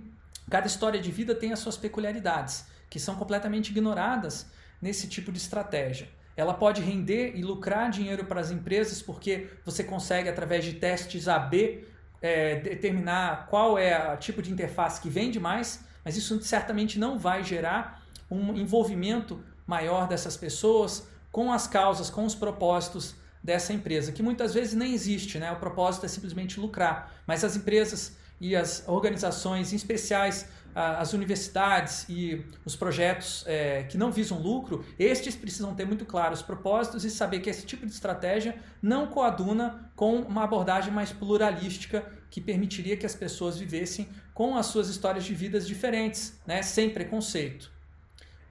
cada 0.49 0.67
história 0.67 0.99
de 0.99 1.11
vida 1.11 1.35
tem 1.35 1.53
as 1.53 1.59
suas 1.59 1.77
peculiaridades, 1.77 2.65
que 2.89 2.99
são 2.99 3.15
completamente 3.15 3.69
ignoradas 3.69 4.49
nesse 4.81 5.07
tipo 5.07 5.31
de 5.31 5.37
estratégia. 5.37 6.09
Ela 6.35 6.53
pode 6.53 6.81
render 6.81 7.33
e 7.35 7.41
lucrar 7.41 7.89
dinheiro 7.89 8.25
para 8.25 8.39
as 8.39 8.51
empresas 8.51 9.01
porque 9.01 9.49
você 9.65 9.83
consegue, 9.83 10.29
através 10.29 10.63
de 10.63 10.73
testes 10.73 11.27
AB, 11.27 11.85
é, 12.21 12.55
determinar 12.55 13.47
qual 13.49 13.77
é 13.77 14.13
o 14.13 14.17
tipo 14.17 14.41
de 14.41 14.51
interface 14.51 15.01
que 15.01 15.09
vende 15.09 15.39
mais, 15.39 15.83
mas 16.03 16.17
isso 16.17 16.41
certamente 16.41 16.97
não 16.97 17.17
vai 17.17 17.43
gerar 17.43 18.03
um 18.29 18.55
envolvimento 18.55 19.43
maior 19.65 20.07
dessas 20.07 20.37
pessoas 20.37 21.07
com 21.31 21.51
as 21.51 21.67
causas, 21.67 22.09
com 22.09 22.25
os 22.25 22.33
propósitos 22.33 23.15
dessa 23.43 23.71
empresa, 23.73 24.11
que 24.11 24.23
muitas 24.23 24.53
vezes 24.53 24.73
nem 24.73 24.93
existe, 24.93 25.37
né? 25.37 25.51
O 25.51 25.57
propósito 25.57 26.05
é 26.05 26.09
simplesmente 26.09 26.59
lucrar, 26.59 27.13
mas 27.25 27.43
as 27.43 27.55
empresas 27.55 28.17
e 28.39 28.55
as 28.55 28.83
organizações, 28.87 29.73
em 29.73 29.75
especiais 29.75 30.47
as 30.79 31.13
universidades 31.13 32.05
e 32.07 32.45
os 32.63 32.75
projetos 32.75 33.43
é, 33.47 33.83
que 33.83 33.97
não 33.97 34.11
visam 34.11 34.37
lucro, 34.37 34.85
estes 34.99 35.35
precisam 35.35 35.73
ter 35.73 35.85
muito 35.85 36.05
claros 36.05 36.39
os 36.39 36.45
propósitos 36.45 37.03
e 37.03 37.09
saber 37.09 37.39
que 37.39 37.49
esse 37.49 37.65
tipo 37.65 37.83
de 37.83 37.91
estratégia 37.91 38.55
não 38.79 39.07
coaduna 39.07 39.91
com 39.95 40.17
uma 40.17 40.43
abordagem 40.43 40.93
mais 40.93 41.11
pluralística 41.11 42.05
que 42.29 42.39
permitiria 42.39 42.95
que 42.95 43.07
as 43.07 43.15
pessoas 43.15 43.57
vivessem 43.57 44.07
com 44.35 44.55
as 44.55 44.67
suas 44.67 44.87
histórias 44.87 45.25
de 45.25 45.33
vidas 45.33 45.65
diferentes, 45.65 46.39
né, 46.45 46.61
sem 46.61 46.91
preconceito. 46.91 47.71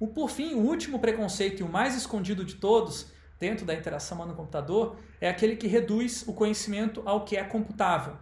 O, 0.00 0.08
por 0.08 0.28
fim, 0.28 0.54
o 0.54 0.58
último 0.58 0.98
preconceito 0.98 1.60
e 1.60 1.62
o 1.62 1.68
mais 1.68 1.96
escondido 1.96 2.44
de 2.44 2.56
todos 2.56 3.06
dentro 3.38 3.64
da 3.64 3.72
interação 3.72 4.16
humano-computador 4.16 4.96
é 5.20 5.28
aquele 5.28 5.54
que 5.54 5.68
reduz 5.68 6.24
o 6.26 6.32
conhecimento 6.32 7.02
ao 7.04 7.24
que 7.24 7.36
é 7.36 7.44
computável. 7.44 8.18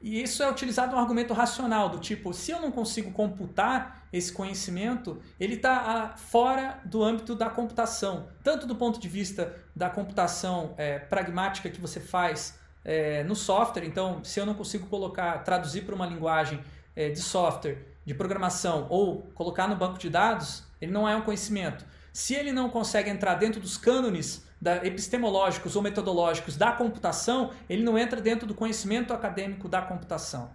E 0.00 0.22
isso 0.22 0.42
é 0.42 0.50
utilizado 0.50 0.94
um 0.94 0.98
argumento 0.98 1.34
racional, 1.34 1.88
do 1.88 1.98
tipo, 1.98 2.32
se 2.32 2.52
eu 2.52 2.60
não 2.60 2.70
consigo 2.70 3.10
computar 3.10 4.06
esse 4.12 4.32
conhecimento, 4.32 5.20
ele 5.40 5.54
está 5.54 5.76
ah, 5.76 6.16
fora 6.16 6.80
do 6.84 7.02
âmbito 7.02 7.34
da 7.34 7.50
computação, 7.50 8.28
tanto 8.44 8.64
do 8.66 8.76
ponto 8.76 9.00
de 9.00 9.08
vista 9.08 9.56
da 9.74 9.90
computação 9.90 10.72
é, 10.76 11.00
pragmática 11.00 11.68
que 11.68 11.80
você 11.80 11.98
faz 11.98 12.58
é, 12.84 13.24
no 13.24 13.34
software. 13.34 13.84
Então, 13.84 14.22
se 14.22 14.38
eu 14.38 14.46
não 14.46 14.54
consigo 14.54 14.86
colocar, 14.86 15.38
traduzir 15.38 15.82
para 15.82 15.94
uma 15.94 16.06
linguagem 16.06 16.60
é, 16.94 17.10
de 17.10 17.20
software, 17.20 17.78
de 18.04 18.14
programação, 18.14 18.86
ou 18.88 19.22
colocar 19.34 19.66
no 19.66 19.74
banco 19.74 19.98
de 19.98 20.08
dados, 20.08 20.62
ele 20.80 20.92
não 20.92 21.08
é 21.08 21.16
um 21.16 21.22
conhecimento. 21.22 21.84
Se 22.12 22.34
ele 22.34 22.52
não 22.52 22.70
consegue 22.70 23.10
entrar 23.10 23.34
dentro 23.34 23.60
dos 23.60 23.76
cânones 23.76 24.46
da, 24.60 24.84
epistemológicos 24.84 25.76
ou 25.76 25.82
metodológicos 25.82 26.56
da 26.56 26.72
computação, 26.72 27.50
ele 27.68 27.82
não 27.82 27.98
entra 27.98 28.20
dentro 28.20 28.46
do 28.46 28.54
conhecimento 28.54 29.12
acadêmico 29.12 29.68
da 29.68 29.82
computação. 29.82 30.50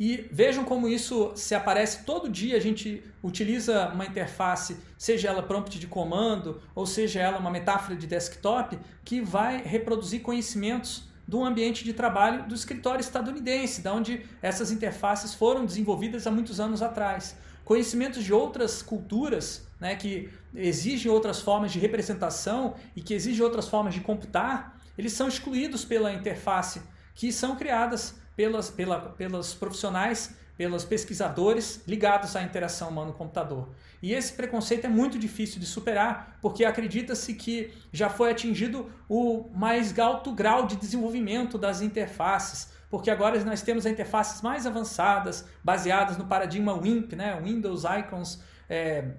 E 0.00 0.28
vejam 0.30 0.64
como 0.64 0.86
isso 0.88 1.32
se 1.34 1.56
aparece 1.56 2.04
todo 2.04 2.28
dia. 2.28 2.56
A 2.56 2.60
gente 2.60 3.02
utiliza 3.20 3.88
uma 3.88 4.06
interface, 4.06 4.76
seja 4.96 5.28
ela 5.28 5.42
prompt 5.42 5.76
de 5.76 5.88
comando, 5.88 6.62
ou 6.72 6.86
seja 6.86 7.20
ela 7.20 7.38
uma 7.38 7.50
metáfora 7.50 7.96
de 7.96 8.06
desktop, 8.06 8.78
que 9.04 9.20
vai 9.20 9.60
reproduzir 9.60 10.22
conhecimentos 10.22 11.08
do 11.26 11.44
ambiente 11.44 11.84
de 11.84 11.92
trabalho 11.92 12.46
do 12.46 12.54
escritório 12.54 13.00
estadunidense, 13.00 13.82
da 13.82 13.92
onde 13.92 14.24
essas 14.40 14.70
interfaces 14.70 15.34
foram 15.34 15.66
desenvolvidas 15.66 16.26
há 16.26 16.30
muitos 16.30 16.60
anos 16.60 16.80
atrás. 16.80 17.36
Conhecimentos 17.64 18.24
de 18.24 18.32
outras 18.32 18.80
culturas 18.80 19.67
né, 19.80 19.96
que 19.96 20.30
exigem 20.54 21.10
outras 21.10 21.40
formas 21.40 21.72
de 21.72 21.78
representação 21.78 22.74
e 22.96 23.02
que 23.02 23.14
exigem 23.14 23.44
outras 23.44 23.68
formas 23.68 23.94
de 23.94 24.00
computar, 24.00 24.80
eles 24.96 25.12
são 25.12 25.28
excluídos 25.28 25.84
pela 25.84 26.12
interface 26.12 26.82
que 27.14 27.32
são 27.32 27.56
criadas 27.56 28.14
pelas, 28.38 28.70
pela, 28.70 29.00
pelos 29.00 29.52
profissionais, 29.52 30.36
pelos 30.56 30.84
pesquisadores 30.84 31.82
ligados 31.88 32.36
à 32.36 32.42
interação 32.44 32.88
humano-computador. 32.88 33.70
E 34.00 34.14
esse 34.14 34.32
preconceito 34.32 34.84
é 34.84 34.88
muito 34.88 35.18
difícil 35.18 35.58
de 35.58 35.66
superar, 35.66 36.38
porque 36.40 36.64
acredita-se 36.64 37.34
que 37.34 37.72
já 37.92 38.08
foi 38.08 38.30
atingido 38.30 38.92
o 39.08 39.50
mais 39.52 39.96
alto 39.98 40.32
grau 40.32 40.68
de 40.68 40.76
desenvolvimento 40.76 41.58
das 41.58 41.80
interfaces, 41.80 42.72
porque 42.88 43.10
agora 43.10 43.42
nós 43.44 43.62
temos 43.62 43.86
interfaces 43.86 44.40
mais 44.40 44.66
avançadas, 44.66 45.44
baseadas 45.62 46.16
no 46.16 46.26
paradigma 46.26 46.72
WIMP, 46.74 47.16
né? 47.16 47.40
Windows 47.42 47.82
Icons 47.82 48.40
é, 48.68 49.14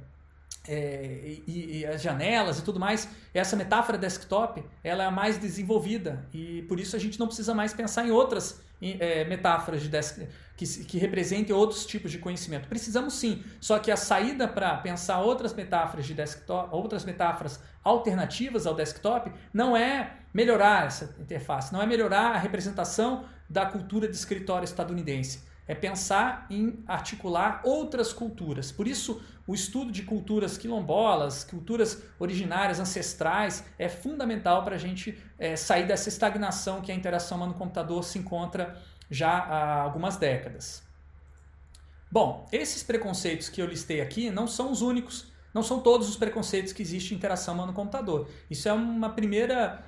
é, 0.71 1.39
e, 1.47 1.79
e, 1.79 1.85
as 1.85 1.99
janelas 1.99 2.59
e 2.59 2.63
tudo 2.63 2.79
mais, 2.79 3.09
essa 3.33 3.55
metáfora 3.55 3.97
desktop 3.97 4.63
ela 4.83 5.03
é 5.03 5.09
mais 5.09 5.39
desenvolvida 5.39 6.27
e 6.31 6.61
por 6.63 6.79
isso 6.79 6.95
a 6.95 6.99
gente 6.99 7.19
não 7.19 7.25
precisa 7.25 7.55
mais 7.55 7.73
pensar 7.73 8.07
em 8.07 8.11
outras 8.11 8.61
é, 8.79 9.25
metáforas 9.25 9.81
de 9.81 9.89
desktop 9.89 10.29
que, 10.55 10.65
que 10.85 10.97
representem 10.99 11.55
outros 11.55 11.85
tipos 11.85 12.11
de 12.11 12.19
conhecimento. 12.19 12.67
Precisamos 12.67 13.15
sim, 13.15 13.43
só 13.59 13.79
que 13.79 13.89
a 13.89 13.97
saída 13.97 14.47
para 14.47 14.75
pensar 14.77 15.19
outras 15.21 15.53
metáforas 15.53 16.05
de 16.05 16.13
desktop, 16.13 16.69
outras 16.71 17.03
metáforas 17.03 17.59
alternativas 17.83 18.67
ao 18.67 18.75
desktop, 18.75 19.31
não 19.51 19.75
é 19.75 20.17
melhorar 20.31 20.85
essa 20.85 21.15
interface, 21.19 21.73
não 21.73 21.81
é 21.81 21.87
melhorar 21.87 22.35
a 22.35 22.37
representação 22.37 23.25
da 23.49 23.65
cultura 23.65 24.07
de 24.07 24.15
escritório 24.15 24.65
estadunidense 24.65 25.49
é 25.69 25.75
pensar 25.75 26.47
em 26.49 26.83
articular 26.87 27.61
outras 27.63 28.11
culturas. 28.11 28.71
Por 28.71 28.87
isso, 28.87 29.21
o 29.45 29.53
estudo 29.53 29.91
de 29.91 30.01
culturas 30.01 30.57
quilombolas, 30.57 31.43
culturas 31.43 32.01
originárias, 32.17 32.79
ancestrais, 32.79 33.63
é 33.77 33.87
fundamental 33.87 34.63
para 34.63 34.73
a 34.73 34.79
gente 34.79 35.15
é, 35.37 35.55
sair 35.55 35.85
dessa 35.85 36.09
estagnação 36.09 36.81
que 36.81 36.91
a 36.91 36.95
interação 36.95 37.37
humano-computador 37.37 38.03
se 38.03 38.17
encontra 38.17 38.81
já 39.11 39.29
há 39.29 39.81
algumas 39.81 40.17
décadas. 40.17 40.81
Bom, 42.11 42.47
esses 42.51 42.81
preconceitos 42.81 43.47
que 43.47 43.61
eu 43.61 43.67
listei 43.67 44.01
aqui 44.01 44.31
não 44.31 44.47
são 44.47 44.71
os 44.71 44.81
únicos, 44.81 45.31
não 45.53 45.61
são 45.61 45.81
todos 45.81 46.09
os 46.09 46.17
preconceitos 46.17 46.73
que 46.73 46.81
existem 46.81 47.13
em 47.13 47.17
interação 47.19 47.53
humano-computador. 47.53 48.27
Isso 48.49 48.67
é 48.67 48.73
uma 48.73 49.11
primeira, 49.11 49.83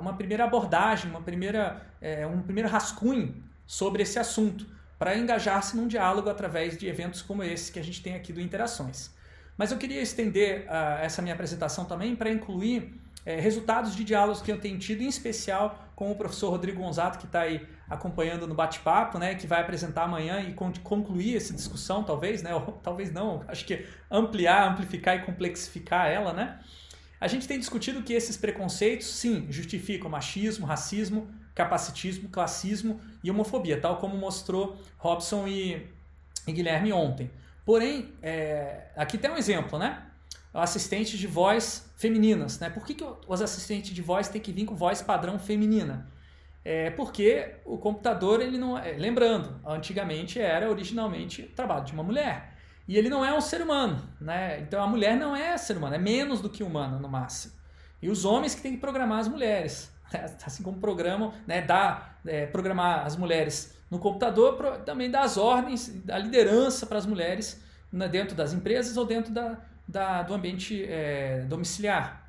uma 0.00 0.14
primeira 0.14 0.42
abordagem, 0.42 1.08
uma 1.08 1.22
primeira, 1.22 1.86
é, 2.00 2.26
um 2.26 2.42
primeiro 2.42 2.68
rascunho 2.68 3.44
sobre 3.64 4.02
esse 4.02 4.18
assunto 4.18 4.76
para 4.98 5.16
engajar-se 5.16 5.76
num 5.76 5.86
diálogo 5.86 6.28
através 6.28 6.76
de 6.76 6.86
eventos 6.86 7.22
como 7.22 7.42
esse 7.42 7.70
que 7.70 7.78
a 7.78 7.84
gente 7.84 8.02
tem 8.02 8.14
aqui 8.14 8.32
do 8.32 8.40
Interações. 8.40 9.10
Mas 9.56 9.72
eu 9.72 9.78
queria 9.78 10.00
estender 10.00 10.66
uh, 10.66 11.02
essa 11.02 11.20
minha 11.22 11.34
apresentação 11.34 11.84
também 11.84 12.14
para 12.16 12.30
incluir 12.30 12.98
é, 13.28 13.38
resultados 13.38 13.94
de 13.94 14.04
diálogos 14.04 14.40
que 14.40 14.50
eu 14.50 14.58
tenho 14.58 14.78
tido, 14.78 15.02
em 15.02 15.08
especial 15.08 15.92
com 15.94 16.10
o 16.10 16.14
professor 16.14 16.48
Rodrigo 16.48 16.80
Gonzato, 16.80 17.18
que 17.18 17.26
está 17.26 17.42
aí 17.42 17.66
acompanhando 17.90 18.46
no 18.46 18.54
bate-papo, 18.54 19.18
né, 19.18 19.34
que 19.34 19.46
vai 19.46 19.60
apresentar 19.60 20.04
amanhã 20.04 20.40
e 20.40 20.54
concluir 20.54 21.36
essa 21.36 21.52
discussão, 21.52 22.02
talvez, 22.04 22.42
né, 22.42 22.54
ou 22.56 22.60
talvez 22.82 23.12
não, 23.12 23.44
acho 23.48 23.66
que 23.66 23.84
ampliar, 24.10 24.70
amplificar 24.70 25.16
e 25.16 25.22
complexificar 25.22 26.06
ela, 26.06 26.32
né. 26.32 26.58
A 27.20 27.26
gente 27.26 27.48
tem 27.48 27.58
discutido 27.58 28.02
que 28.02 28.12
esses 28.12 28.36
preconceitos, 28.36 29.08
sim, 29.08 29.46
justificam 29.50 30.08
machismo, 30.08 30.64
racismo, 30.64 31.28
capacitismo, 31.58 32.28
classismo 32.28 33.00
e 33.22 33.30
homofobia, 33.30 33.80
tal 33.80 33.96
como 33.96 34.16
mostrou 34.16 34.80
Robson 34.96 35.48
e, 35.48 35.84
e 36.46 36.52
Guilherme 36.52 36.92
ontem. 36.92 37.28
Porém, 37.64 38.14
é, 38.22 38.86
aqui 38.96 39.18
tem 39.18 39.28
um 39.28 39.36
exemplo, 39.36 39.76
né? 39.76 40.04
Assistentes 40.54 41.18
de 41.18 41.26
voz 41.26 41.92
femininas, 41.96 42.60
né? 42.60 42.70
Por 42.70 42.86
que, 42.86 42.94
que 42.94 43.04
os 43.26 43.42
assistentes 43.42 43.92
de 43.92 44.00
voz 44.00 44.28
têm 44.28 44.40
que 44.40 44.52
vir 44.52 44.66
com 44.66 44.76
voz 44.76 45.02
padrão 45.02 45.36
feminina? 45.36 46.08
É 46.64 46.90
porque 46.90 47.56
o 47.64 47.76
computador, 47.76 48.40
ele 48.40 48.56
não 48.56 48.78
é, 48.78 48.92
lembrando, 48.92 49.60
antigamente 49.66 50.38
era 50.38 50.70
originalmente 50.70 51.42
trabalho 51.42 51.84
de 51.84 51.92
uma 51.92 52.04
mulher. 52.04 52.54
E 52.86 52.96
ele 52.96 53.08
não 53.08 53.24
é 53.24 53.34
um 53.34 53.40
ser 53.40 53.60
humano, 53.60 54.08
né? 54.20 54.60
Então 54.60 54.80
a 54.80 54.86
mulher 54.86 55.16
não 55.16 55.34
é 55.34 55.58
ser 55.58 55.76
humano, 55.76 55.96
é 55.96 55.98
menos 55.98 56.40
do 56.40 56.48
que 56.48 56.62
humana 56.62 56.98
no 56.98 57.08
máximo. 57.08 57.54
E 58.00 58.08
os 58.08 58.24
homens 58.24 58.54
que 58.54 58.62
têm 58.62 58.72
que 58.72 58.78
programar 58.78 59.18
as 59.18 59.28
mulheres. 59.28 59.92
assim 60.44 60.62
como 60.62 60.78
programam, 60.78 61.32
né, 61.46 61.62
dá, 61.62 62.14
é, 62.26 62.46
programar 62.46 63.06
as 63.06 63.16
mulheres 63.16 63.74
no 63.90 63.98
computador, 63.98 64.78
também 64.84 65.10
dá 65.10 65.20
as 65.20 65.36
ordens, 65.36 65.92
a 66.10 66.18
liderança 66.18 66.86
para 66.86 66.98
as 66.98 67.06
mulheres 67.06 67.62
né, 67.92 68.06
dentro 68.08 68.36
das 68.36 68.52
empresas 68.52 68.96
ou 68.96 69.04
dentro 69.04 69.32
da, 69.32 69.58
da 69.86 70.22
do 70.22 70.34
ambiente 70.34 70.84
é, 70.84 71.44
domiciliar. 71.48 72.28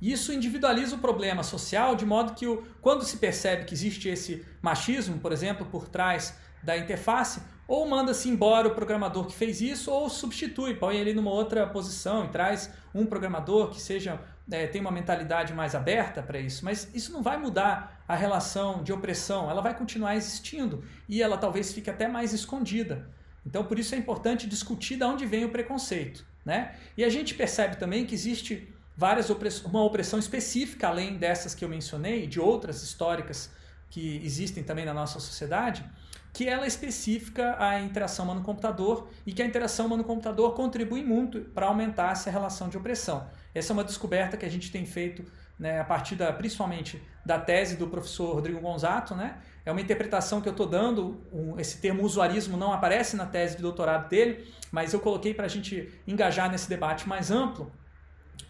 Isso 0.00 0.32
individualiza 0.32 0.96
o 0.96 0.98
problema 0.98 1.42
social 1.42 1.94
de 1.94 2.04
modo 2.04 2.34
que 2.34 2.46
o, 2.46 2.64
quando 2.80 3.04
se 3.04 3.16
percebe 3.18 3.64
que 3.64 3.72
existe 3.72 4.08
esse 4.08 4.44
machismo, 4.60 5.18
por 5.18 5.32
exemplo, 5.32 5.64
por 5.66 5.88
trás 5.88 6.36
da 6.62 6.76
interface, 6.76 7.40
ou 7.66 7.88
manda-se 7.88 8.28
embora 8.28 8.68
o 8.68 8.74
programador 8.74 9.26
que 9.26 9.34
fez 9.34 9.60
isso, 9.60 9.90
ou 9.90 10.10
substitui, 10.10 10.74
põe 10.74 10.96
ele 10.96 11.14
numa 11.14 11.30
outra 11.30 11.66
posição 11.66 12.24
e 12.24 12.28
traz 12.28 12.70
um 12.94 13.06
programador 13.06 13.70
que 13.70 13.80
seja 13.80 14.20
é, 14.52 14.66
tem 14.66 14.80
uma 14.80 14.90
mentalidade 14.90 15.52
mais 15.52 15.74
aberta 15.74 16.22
para 16.22 16.38
isso, 16.38 16.64
mas 16.64 16.88
isso 16.94 17.12
não 17.12 17.22
vai 17.22 17.36
mudar 17.36 18.02
a 18.06 18.14
relação 18.14 18.82
de 18.82 18.92
opressão, 18.92 19.50
ela 19.50 19.60
vai 19.60 19.76
continuar 19.76 20.16
existindo 20.16 20.84
e 21.08 21.22
ela 21.22 21.38
talvez 21.38 21.72
fique 21.72 21.90
até 21.90 22.06
mais 22.06 22.32
escondida. 22.32 23.08
Então, 23.44 23.64
por 23.64 23.78
isso 23.78 23.94
é 23.94 23.98
importante 23.98 24.46
discutir 24.48 24.96
de 24.96 25.04
onde 25.04 25.26
vem 25.26 25.44
o 25.44 25.48
preconceito. 25.48 26.24
Né? 26.44 26.74
E 26.96 27.04
a 27.04 27.08
gente 27.08 27.34
percebe 27.34 27.76
também 27.76 28.04
que 28.04 28.14
existe 28.14 28.68
várias 28.96 29.30
opress 29.30 29.64
uma 29.64 29.82
opressão 29.82 30.18
específica, 30.18 30.88
além 30.88 31.16
dessas 31.16 31.54
que 31.54 31.64
eu 31.64 31.68
mencionei, 31.68 32.26
de 32.26 32.40
outras 32.40 32.82
históricas 32.82 33.50
que 33.90 34.20
existem 34.24 34.62
também 34.62 34.84
na 34.84 34.94
nossa 34.94 35.20
sociedade, 35.20 35.84
que 36.32 36.48
ela 36.48 36.64
é 36.64 36.66
específica 36.66 37.56
à 37.58 37.80
interação 37.80 38.24
humano-computador 38.24 39.08
e 39.26 39.32
que 39.32 39.42
a 39.42 39.46
interação 39.46 39.86
humano-computador 39.86 40.54
contribui 40.54 41.02
muito 41.02 41.40
para 41.40 41.66
aumentar 41.66 42.12
essa 42.12 42.30
relação 42.30 42.68
de 42.68 42.76
opressão. 42.76 43.28
Essa 43.54 43.72
é 43.72 43.74
uma 43.74 43.84
descoberta 43.84 44.36
que 44.36 44.46
a 44.46 44.48
gente 44.48 44.72
tem 44.72 44.86
feito 44.86 45.24
né, 45.58 45.80
a 45.80 45.84
partir 45.84 46.16
da, 46.16 46.32
principalmente 46.32 47.02
da 47.24 47.38
tese 47.38 47.76
do 47.76 47.86
professor 47.86 48.34
Rodrigo 48.34 48.60
Gonzato. 48.60 49.14
Né? 49.14 49.36
É 49.64 49.70
uma 49.70 49.80
interpretação 49.80 50.40
que 50.40 50.48
eu 50.48 50.52
estou 50.52 50.66
dando, 50.66 51.22
um, 51.30 51.60
esse 51.60 51.80
termo 51.80 52.02
usuarismo 52.02 52.56
não 52.56 52.72
aparece 52.72 53.14
na 53.14 53.26
tese 53.26 53.56
de 53.56 53.62
doutorado 53.62 54.08
dele, 54.08 54.50
mas 54.70 54.94
eu 54.94 55.00
coloquei 55.00 55.34
para 55.34 55.44
a 55.44 55.48
gente 55.48 55.92
engajar 56.06 56.50
nesse 56.50 56.68
debate 56.68 57.06
mais 57.06 57.30
amplo 57.30 57.70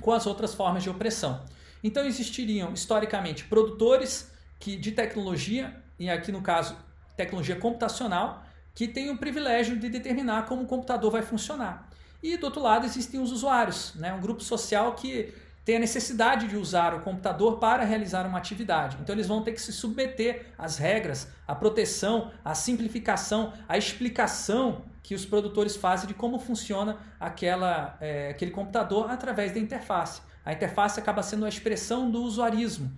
com 0.00 0.12
as 0.12 0.24
outras 0.24 0.54
formas 0.54 0.84
de 0.84 0.90
opressão. 0.90 1.44
Então 1.82 2.06
existiriam, 2.06 2.72
historicamente, 2.72 3.44
produtores 3.44 4.32
que, 4.60 4.76
de 4.76 4.92
tecnologia, 4.92 5.82
e 5.98 6.08
aqui 6.08 6.30
no 6.30 6.40
caso, 6.40 6.76
tecnologia 7.16 7.56
computacional, 7.56 8.44
que 8.74 8.88
têm 8.88 9.10
o 9.10 9.18
privilégio 9.18 9.78
de 9.78 9.88
determinar 9.88 10.46
como 10.46 10.62
o 10.62 10.66
computador 10.66 11.10
vai 11.10 11.22
funcionar. 11.22 11.88
E 12.22 12.36
do 12.36 12.44
outro 12.44 12.62
lado 12.62 12.86
existem 12.86 13.20
os 13.20 13.32
usuários, 13.32 13.94
né? 13.96 14.12
um 14.12 14.20
grupo 14.20 14.42
social 14.42 14.94
que 14.94 15.34
tem 15.64 15.76
a 15.76 15.80
necessidade 15.80 16.48
de 16.48 16.56
usar 16.56 16.94
o 16.94 17.00
computador 17.00 17.58
para 17.58 17.84
realizar 17.84 18.26
uma 18.26 18.38
atividade. 18.38 18.96
Então 19.00 19.14
eles 19.14 19.26
vão 19.26 19.42
ter 19.42 19.52
que 19.52 19.60
se 19.60 19.72
submeter 19.72 20.46
às 20.58 20.76
regras, 20.76 21.28
à 21.46 21.54
proteção, 21.54 22.32
à 22.44 22.54
simplificação, 22.54 23.52
à 23.68 23.78
explicação 23.78 24.84
que 25.02 25.14
os 25.14 25.24
produtores 25.24 25.76
fazem 25.76 26.06
de 26.06 26.14
como 26.14 26.38
funciona 26.38 26.98
aquela, 27.18 27.96
é, 28.00 28.30
aquele 28.30 28.50
computador 28.50 29.10
através 29.10 29.52
da 29.52 29.58
interface. 29.58 30.22
A 30.44 30.52
interface 30.52 30.98
acaba 30.98 31.22
sendo 31.22 31.44
a 31.44 31.48
expressão 31.48 32.10
do 32.10 32.22
usuarismo. 32.22 32.90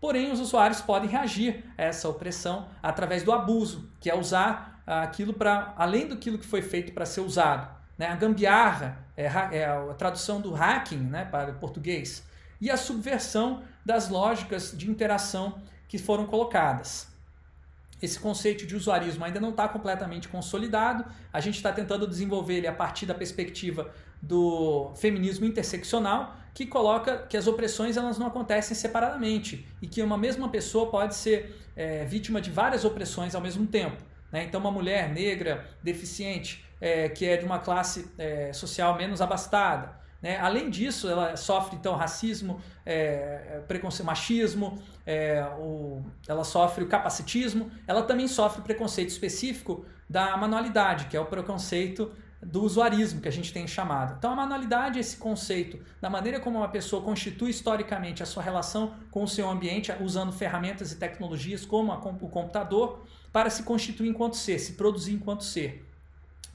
Porém, 0.00 0.30
os 0.30 0.40
usuários 0.40 0.80
podem 0.80 1.08
reagir 1.08 1.64
a 1.76 1.84
essa 1.84 2.08
opressão 2.08 2.68
através 2.82 3.22
do 3.22 3.32
abuso, 3.32 3.90
que 3.98 4.10
é 4.10 4.14
usar 4.14 4.82
aquilo 4.86 5.32
para 5.32 5.74
além 5.76 6.06
do 6.06 6.16
que 6.16 6.38
foi 6.38 6.62
feito 6.62 6.92
para 6.92 7.06
ser 7.06 7.20
usado. 7.20 7.74
Né? 7.98 8.06
A 8.06 8.14
gambiarra 8.14 9.06
é, 9.16 9.24
é, 9.24 9.64
a 9.64 9.94
tradução 9.94 10.40
do 10.40 10.52
hacking 10.52 10.98
né, 10.98 11.24
para 11.24 11.50
o 11.52 11.54
português. 11.54 12.22
E 12.60 12.70
a 12.70 12.76
subversão 12.76 13.62
das 13.84 14.08
lógicas 14.08 14.76
de 14.76 14.90
interação 14.90 15.60
que 15.88 15.98
foram 15.98 16.26
colocadas. 16.26 17.08
Esse 18.00 18.20
conceito 18.20 18.66
de 18.66 18.76
usuarismo 18.76 19.24
ainda 19.24 19.40
não 19.40 19.50
está 19.50 19.66
completamente 19.68 20.28
consolidado. 20.28 21.04
A 21.32 21.40
gente 21.40 21.56
está 21.56 21.72
tentando 21.72 22.06
desenvolver 22.06 22.58
ele 22.58 22.66
a 22.66 22.72
partir 22.72 23.06
da 23.06 23.14
perspectiva 23.14 23.90
do 24.20 24.92
feminismo 24.96 25.46
interseccional, 25.46 26.36
que 26.56 26.64
coloca 26.64 27.18
que 27.18 27.36
as 27.36 27.46
opressões 27.46 27.98
elas 27.98 28.16
não 28.16 28.28
acontecem 28.28 28.74
separadamente 28.74 29.68
e 29.82 29.86
que 29.86 30.00
uma 30.00 30.16
mesma 30.16 30.48
pessoa 30.48 30.90
pode 30.90 31.14
ser 31.14 31.54
é, 31.76 32.06
vítima 32.06 32.40
de 32.40 32.50
várias 32.50 32.82
opressões 32.82 33.34
ao 33.34 33.42
mesmo 33.42 33.66
tempo. 33.66 34.02
Né? 34.32 34.44
Então, 34.44 34.58
uma 34.58 34.70
mulher 34.70 35.12
negra, 35.12 35.68
deficiente, 35.82 36.64
é, 36.80 37.10
que 37.10 37.26
é 37.26 37.36
de 37.36 37.44
uma 37.44 37.58
classe 37.58 38.10
é, 38.16 38.54
social 38.54 38.96
menos 38.96 39.20
abastada. 39.20 40.00
Né? 40.22 40.38
Além 40.38 40.70
disso, 40.70 41.10
ela 41.10 41.36
sofre 41.36 41.76
então 41.76 41.94
racismo, 41.94 42.58
é, 42.86 43.60
preconceito, 43.68 44.06
machismo, 44.06 44.82
é, 45.04 45.46
o, 45.58 46.02
ela 46.26 46.42
sofre 46.42 46.84
o 46.84 46.88
capacitismo, 46.88 47.70
ela 47.86 48.02
também 48.02 48.26
sofre 48.26 48.62
preconceito 48.62 49.10
específico 49.10 49.84
da 50.08 50.34
manualidade, 50.38 51.04
que 51.04 51.18
é 51.18 51.20
o 51.20 51.26
preconceito 51.26 52.10
do 52.42 52.62
usuarismo 52.62 53.20
que 53.20 53.28
a 53.28 53.32
gente 53.32 53.52
tem 53.52 53.66
chamado. 53.66 54.16
Então, 54.18 54.32
a 54.32 54.36
manualidade 54.36 54.98
é 54.98 55.00
esse 55.00 55.16
conceito 55.16 55.78
da 56.00 56.10
maneira 56.10 56.38
como 56.38 56.58
uma 56.58 56.68
pessoa 56.68 57.02
constitui 57.02 57.50
historicamente 57.50 58.22
a 58.22 58.26
sua 58.26 58.42
relação 58.42 58.94
com 59.10 59.22
o 59.22 59.28
seu 59.28 59.48
ambiente, 59.48 59.92
usando 60.00 60.32
ferramentas 60.32 60.92
e 60.92 60.96
tecnologias 60.96 61.64
como 61.64 61.92
a, 61.92 61.96
o 61.96 62.28
computador, 62.28 63.04
para 63.32 63.50
se 63.50 63.62
constituir 63.62 64.08
enquanto 64.08 64.36
ser, 64.36 64.58
se 64.58 64.72
produzir 64.74 65.14
enquanto 65.14 65.44
ser. 65.44 65.86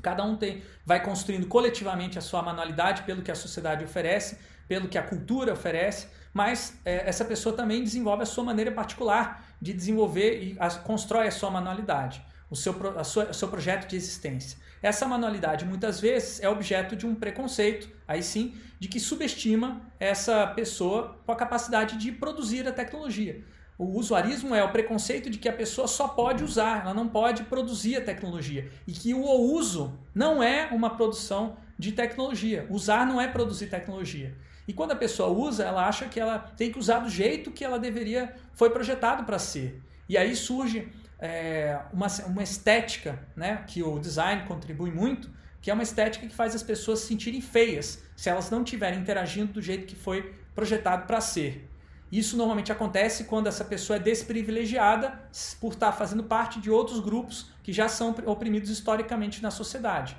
Cada 0.01 0.23
um 0.23 0.35
tem, 0.35 0.63
vai 0.85 1.03
construindo 1.03 1.47
coletivamente 1.47 2.17
a 2.17 2.21
sua 2.21 2.41
manualidade 2.41 3.03
pelo 3.03 3.21
que 3.21 3.31
a 3.31 3.35
sociedade 3.35 3.83
oferece, 3.83 4.37
pelo 4.67 4.87
que 4.87 4.97
a 4.97 5.03
cultura 5.03 5.53
oferece, 5.53 6.07
mas 6.33 6.79
é, 6.85 7.07
essa 7.07 7.25
pessoa 7.25 7.55
também 7.55 7.83
desenvolve 7.83 8.23
a 8.23 8.25
sua 8.25 8.43
maneira 8.43 8.71
particular 8.71 9.45
de 9.61 9.73
desenvolver 9.73 10.41
e 10.41 10.55
a, 10.59 10.69
constrói 10.71 11.27
a 11.27 11.31
sua 11.31 11.51
manualidade. 11.51 12.23
O 12.51 12.55
seu, 12.55 12.75
a 12.97 13.03
sua, 13.03 13.29
o 13.29 13.33
seu 13.33 13.47
projeto 13.47 13.87
de 13.87 13.95
existência. 13.95 14.59
Essa 14.83 15.07
manualidade 15.07 15.65
muitas 15.65 16.01
vezes 16.01 16.41
é 16.41 16.49
objeto 16.49 16.95
de 16.95 17.07
um 17.07 17.15
preconceito, 17.15 17.89
aí 18.05 18.21
sim, 18.21 18.55
de 18.77 18.87
que 18.87 18.99
subestima 18.99 19.81
essa 19.99 20.45
pessoa 20.47 21.17
com 21.25 21.31
a 21.31 21.35
capacidade 21.35 21.97
de 21.97 22.11
produzir 22.11 22.67
a 22.67 22.71
tecnologia. 22.73 23.41
O 23.77 23.97
usuarismo 23.97 24.53
é 24.53 24.63
o 24.63 24.71
preconceito 24.71 25.29
de 25.29 25.37
que 25.39 25.49
a 25.49 25.53
pessoa 25.53 25.87
só 25.87 26.09
pode 26.09 26.43
usar, 26.43 26.81
ela 26.81 26.93
não 26.93 27.07
pode 27.07 27.43
produzir 27.43 27.95
a 27.95 28.01
tecnologia. 28.01 28.69
E 28.85 28.91
que 28.91 29.13
o 29.13 29.23
uso 29.23 29.97
não 30.13 30.43
é 30.43 30.67
uma 30.71 30.91
produção 30.91 31.57
de 31.79 31.91
tecnologia. 31.91 32.67
Usar 32.69 33.07
não 33.07 33.19
é 33.19 33.27
produzir 33.27 33.67
tecnologia. 33.67 34.35
E 34.67 34.73
quando 34.73 34.91
a 34.91 34.95
pessoa 34.95 35.29
usa, 35.29 35.63
ela 35.63 35.87
acha 35.87 36.05
que 36.05 36.19
ela 36.19 36.37
tem 36.37 36.71
que 36.71 36.77
usar 36.77 36.99
do 36.99 37.09
jeito 37.09 37.49
que 37.49 37.63
ela 37.63 37.79
deveria, 37.79 38.35
foi 38.53 38.69
projetado 38.69 39.23
para 39.23 39.39
ser. 39.39 39.81
E 40.07 40.17
aí 40.17 40.35
surge 40.35 40.91
é, 41.21 41.79
uma, 41.93 42.07
uma 42.25 42.41
estética, 42.41 43.19
né, 43.35 43.63
que 43.67 43.83
o 43.83 43.99
design 43.99 44.43
contribui 44.47 44.91
muito, 44.91 45.29
que 45.61 45.69
é 45.69 45.73
uma 45.73 45.83
estética 45.83 46.27
que 46.27 46.33
faz 46.33 46.55
as 46.55 46.63
pessoas 46.63 46.99
se 46.99 47.07
sentirem 47.07 47.39
feias 47.39 48.03
se 48.15 48.29
elas 48.29 48.49
não 48.49 48.63
estiverem 48.63 48.99
interagindo 48.99 49.53
do 49.53 49.61
jeito 49.61 49.85
que 49.85 49.95
foi 49.95 50.33
projetado 50.55 51.05
para 51.05 51.21
ser. 51.21 51.69
Isso 52.11 52.35
normalmente 52.35 52.71
acontece 52.71 53.25
quando 53.25 53.47
essa 53.47 53.63
pessoa 53.63 53.97
é 53.97 53.99
desprivilegiada 53.99 55.21
por 55.61 55.73
estar 55.73 55.91
fazendo 55.93 56.23
parte 56.23 56.59
de 56.59 56.69
outros 56.69 56.99
grupos 56.99 57.51
que 57.63 57.71
já 57.71 57.87
são 57.87 58.13
oprimidos 58.25 58.69
historicamente 58.69 59.41
na 59.41 59.51
sociedade. 59.51 60.17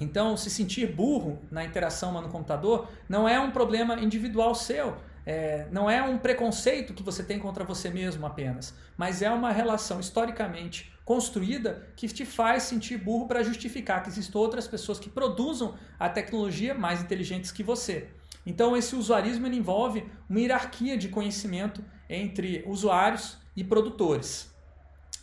Então, 0.00 0.34
se 0.36 0.50
sentir 0.50 0.86
burro 0.90 1.38
na 1.50 1.62
interação 1.62 2.10
humano-computador 2.10 2.88
não 3.06 3.28
é 3.28 3.38
um 3.38 3.50
problema 3.50 4.00
individual 4.00 4.54
seu, 4.54 4.96
é, 5.26 5.66
não 5.70 5.88
é 5.88 6.02
um 6.02 6.18
preconceito 6.18 6.94
que 6.94 7.02
você 7.02 7.22
tem 7.22 7.38
contra 7.38 7.64
você 7.64 7.90
mesmo 7.90 8.26
apenas, 8.26 8.74
mas 8.96 9.22
é 9.22 9.30
uma 9.30 9.52
relação 9.52 10.00
historicamente 10.00 10.92
construída 11.04 11.88
que 11.96 12.06
te 12.08 12.24
faz 12.24 12.64
sentir 12.64 12.96
burro 12.96 13.26
para 13.26 13.42
justificar 13.42 14.02
que 14.02 14.08
existem 14.08 14.40
outras 14.40 14.68
pessoas 14.68 14.98
que 14.98 15.10
produzam 15.10 15.74
a 15.98 16.08
tecnologia 16.08 16.74
mais 16.74 17.02
inteligentes 17.02 17.50
que 17.50 17.62
você. 17.62 18.08
Então, 18.46 18.76
esse 18.76 18.96
usuarismo 18.96 19.46
envolve 19.46 20.04
uma 20.28 20.40
hierarquia 20.40 20.96
de 20.96 21.08
conhecimento 21.08 21.84
entre 22.08 22.64
usuários 22.66 23.36
e 23.56 23.62
produtores. 23.62 24.50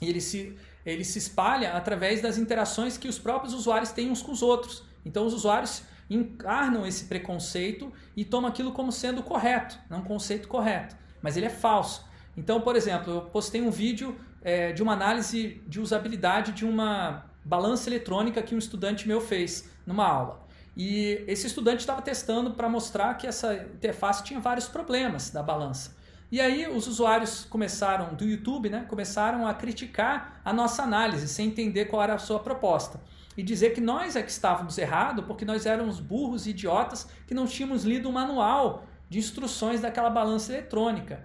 E 0.02 0.10
ele 0.10 0.22
se, 0.22 0.56
ele 0.86 1.04
se 1.04 1.18
espalha 1.18 1.74
através 1.74 2.22
das 2.22 2.38
interações 2.38 2.98
que 2.98 3.08
os 3.08 3.18
próprios 3.18 3.54
usuários 3.54 3.92
têm 3.92 4.12
uns 4.12 4.22
com 4.22 4.32
os 4.32 4.42
outros. 4.42 4.84
Então, 5.04 5.26
os 5.26 5.34
usuários 5.34 5.84
encarnam 6.10 6.86
esse 6.86 7.06
preconceito 7.06 7.92
e 8.16 8.24
tomam 8.24 8.50
aquilo 8.50 8.72
como 8.72 8.92
sendo 8.92 9.22
correto, 9.24 9.78
não 9.90 10.00
um 10.00 10.04
conceito 10.04 10.48
correto, 10.48 10.96
mas 11.22 11.38
ele 11.38 11.48
é 11.48 11.50
falso. 11.50 12.06
Então, 12.36 12.62
por 12.62 12.76
exemplo, 12.76 13.14
eu 13.14 13.22
postei 13.22 13.62
um 13.62 13.72
vídeo 13.72 14.16
é, 14.42 14.72
de 14.72 14.84
uma 14.84 14.94
análise 14.94 15.62
de 15.68 15.80
usabilidade 15.80 16.52
de 16.52 16.66
uma 16.66 17.26
balança 17.44 17.90
eletrônica 17.90 18.42
que 18.42 18.54
um 18.54 18.58
estudante 18.58 19.08
meu 19.08 19.20
fez 19.20 19.70
numa 19.86 20.06
aula. 20.06 20.48
E 20.76 21.24
esse 21.28 21.48
estudante 21.48 21.80
estava 21.80 22.02
testando 22.02 22.52
para 22.52 22.70
mostrar 22.70 23.16
que 23.16 23.26
essa 23.26 23.56
interface 23.56 24.24
tinha 24.24 24.40
vários 24.40 24.68
problemas 24.68 25.32
da 25.32 25.42
balança. 25.42 25.98
E 26.32 26.40
aí 26.42 26.68
os 26.68 26.88
usuários 26.88 27.46
começaram, 27.46 28.14
do 28.14 28.26
YouTube, 28.26 28.70
né, 28.70 28.86
começaram 28.88 29.48
a 29.48 29.54
criticar 29.54 30.42
a 30.44 30.52
nossa 30.54 30.84
análise, 30.84 31.28
sem 31.28 31.48
entender 31.48 31.86
qual 31.86 32.04
era 32.04 32.14
a 32.16 32.20
sua 32.20 32.40
proposta. 32.40 33.00
E 33.38 33.44
dizer 33.44 33.70
que 33.76 33.80
nós 33.80 34.16
é 34.16 34.24
que 34.24 34.32
estávamos 34.32 34.78
errados, 34.80 35.24
porque 35.26 35.46
nós 35.46 35.68
éramos 35.68 36.00
burros 36.00 36.48
e 36.48 36.50
idiotas 36.50 37.08
que 37.28 37.36
não 37.36 37.46
tínhamos 37.46 37.84
lido 37.84 38.10
o 38.10 38.12
manual 38.12 38.84
de 39.08 39.20
instruções 39.20 39.80
daquela 39.80 40.10
balança 40.10 40.52
eletrônica. 40.52 41.24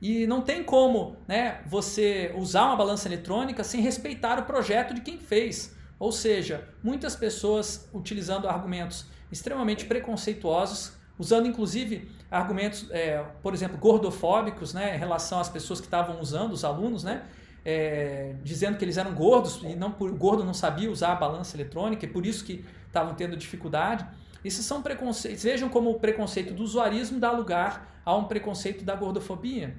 E 0.00 0.26
não 0.26 0.42
tem 0.42 0.62
como 0.62 1.16
né, 1.26 1.62
você 1.66 2.34
usar 2.36 2.66
uma 2.66 2.76
balança 2.76 3.08
eletrônica 3.08 3.64
sem 3.64 3.80
respeitar 3.80 4.38
o 4.38 4.42
projeto 4.44 4.92
de 4.92 5.00
quem 5.00 5.18
fez. 5.18 5.74
Ou 5.98 6.12
seja, 6.12 6.68
muitas 6.82 7.16
pessoas 7.16 7.88
utilizando 7.94 8.46
argumentos 8.46 9.06
extremamente 9.32 9.86
preconceituosos, 9.86 10.92
usando 11.18 11.46
inclusive 11.46 12.10
argumentos, 12.30 12.86
é, 12.90 13.24
por 13.42 13.54
exemplo, 13.54 13.78
gordofóbicos, 13.78 14.74
né, 14.74 14.94
em 14.96 14.98
relação 14.98 15.40
às 15.40 15.48
pessoas 15.48 15.80
que 15.80 15.86
estavam 15.86 16.20
usando, 16.20 16.52
os 16.52 16.64
alunos, 16.64 17.02
né, 17.02 17.22
é, 17.64 18.34
dizendo 18.42 18.76
que 18.76 18.84
eles 18.84 18.96
eram 18.96 19.14
gordos 19.14 19.60
e 19.62 19.74
não 19.74 19.94
o 19.98 20.14
gordo 20.14 20.44
não 20.44 20.54
sabia 20.54 20.90
usar 20.90 21.12
a 21.12 21.16
balança 21.16 21.56
eletrônica 21.56 22.04
e 22.04 22.08
por 22.08 22.26
isso 22.26 22.44
que 22.44 22.64
estavam 22.86 23.14
tendo 23.14 23.36
dificuldade. 23.36 24.06
Esses 24.44 24.66
são 24.66 24.82
preconceitos. 24.82 25.42
Vejam 25.42 25.68
como 25.68 25.90
o 25.90 25.98
preconceito 25.98 26.52
do 26.52 26.62
usuarismo 26.62 27.18
dá 27.18 27.30
lugar 27.30 28.00
a 28.04 28.14
um 28.14 28.24
preconceito 28.24 28.84
da 28.84 28.94
gordofobia 28.94 29.74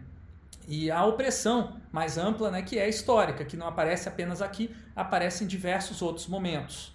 e 0.67 0.89
a 0.89 1.05
opressão 1.05 1.75
mais 1.91 2.17
ampla, 2.17 2.49
né, 2.49 2.61
que 2.61 2.79
é 2.79 2.89
histórica, 2.89 3.45
que 3.45 3.55
não 3.55 3.67
aparece 3.67 4.09
apenas 4.09 4.41
aqui, 4.41 4.75
aparece 4.95 5.43
em 5.43 5.47
diversos 5.47 6.01
outros 6.01 6.27
momentos. 6.27 6.94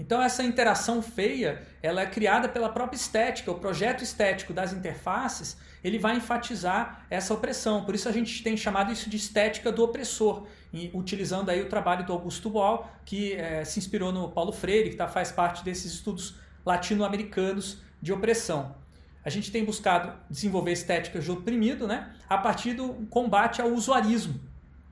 Então 0.00 0.22
essa 0.22 0.42
interação 0.42 1.02
feia, 1.02 1.62
ela 1.82 2.00
é 2.00 2.06
criada 2.06 2.48
pela 2.48 2.70
própria 2.70 2.96
estética, 2.96 3.52
o 3.52 3.56
projeto 3.56 4.02
estético 4.02 4.54
das 4.54 4.72
interfaces, 4.72 5.58
ele 5.84 5.98
vai 5.98 6.16
enfatizar 6.16 7.04
essa 7.10 7.34
opressão. 7.34 7.84
Por 7.84 7.94
isso 7.94 8.08
a 8.08 8.12
gente 8.12 8.42
tem 8.42 8.56
chamado 8.56 8.90
isso 8.90 9.10
de 9.10 9.18
estética 9.18 9.70
do 9.70 9.84
opressor, 9.84 10.46
utilizando 10.94 11.50
aí 11.50 11.60
o 11.60 11.68
trabalho 11.68 12.06
do 12.06 12.14
Augusto 12.14 12.48
Boal, 12.48 12.90
que 13.04 13.34
é, 13.34 13.62
se 13.62 13.78
inspirou 13.78 14.10
no 14.10 14.30
Paulo 14.30 14.52
Freire, 14.52 14.88
que 14.88 14.96
tá, 14.96 15.06
faz 15.06 15.30
parte 15.30 15.62
desses 15.62 15.92
estudos 15.92 16.36
latino-americanos 16.64 17.82
de 18.00 18.10
opressão 18.10 18.80
a 19.24 19.28
gente 19.28 19.50
tem 19.50 19.64
buscado 19.64 20.12
desenvolver 20.30 20.72
estéticas 20.72 21.24
de 21.24 21.30
oprimido 21.30 21.86
né, 21.86 22.10
a 22.28 22.38
partir 22.38 22.72
do 22.72 23.06
combate 23.10 23.60
ao 23.60 23.68
usuarismo. 23.68 24.40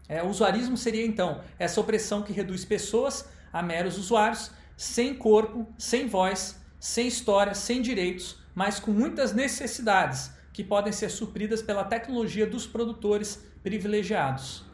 É, 0.09 0.23
o 0.23 0.27
usuarismo 0.27 0.77
seria, 0.77 1.05
então, 1.05 1.41
essa 1.59 1.81
opressão 1.81 2.23
que 2.23 2.33
reduz 2.33 2.65
pessoas 2.65 3.29
a 3.53 3.63
meros 3.63 3.97
usuários, 3.99 4.51
sem 4.79 5.13
corpo, 5.13 5.67
sem 5.77 6.07
voz, 6.07 6.63
sem 6.79 7.09
história, 7.09 7.53
sem 7.53 7.83
direitos, 7.83 8.39
mas 8.55 8.79
com 8.79 8.93
muitas 8.93 9.33
necessidades 9.33 10.31
que 10.53 10.63
podem 10.63 10.93
ser 10.93 11.09
supridas 11.09 11.61
pela 11.61 11.83
tecnologia 11.83 12.47
dos 12.47 12.65
produtores 12.65 13.45
privilegiados. 13.61 14.65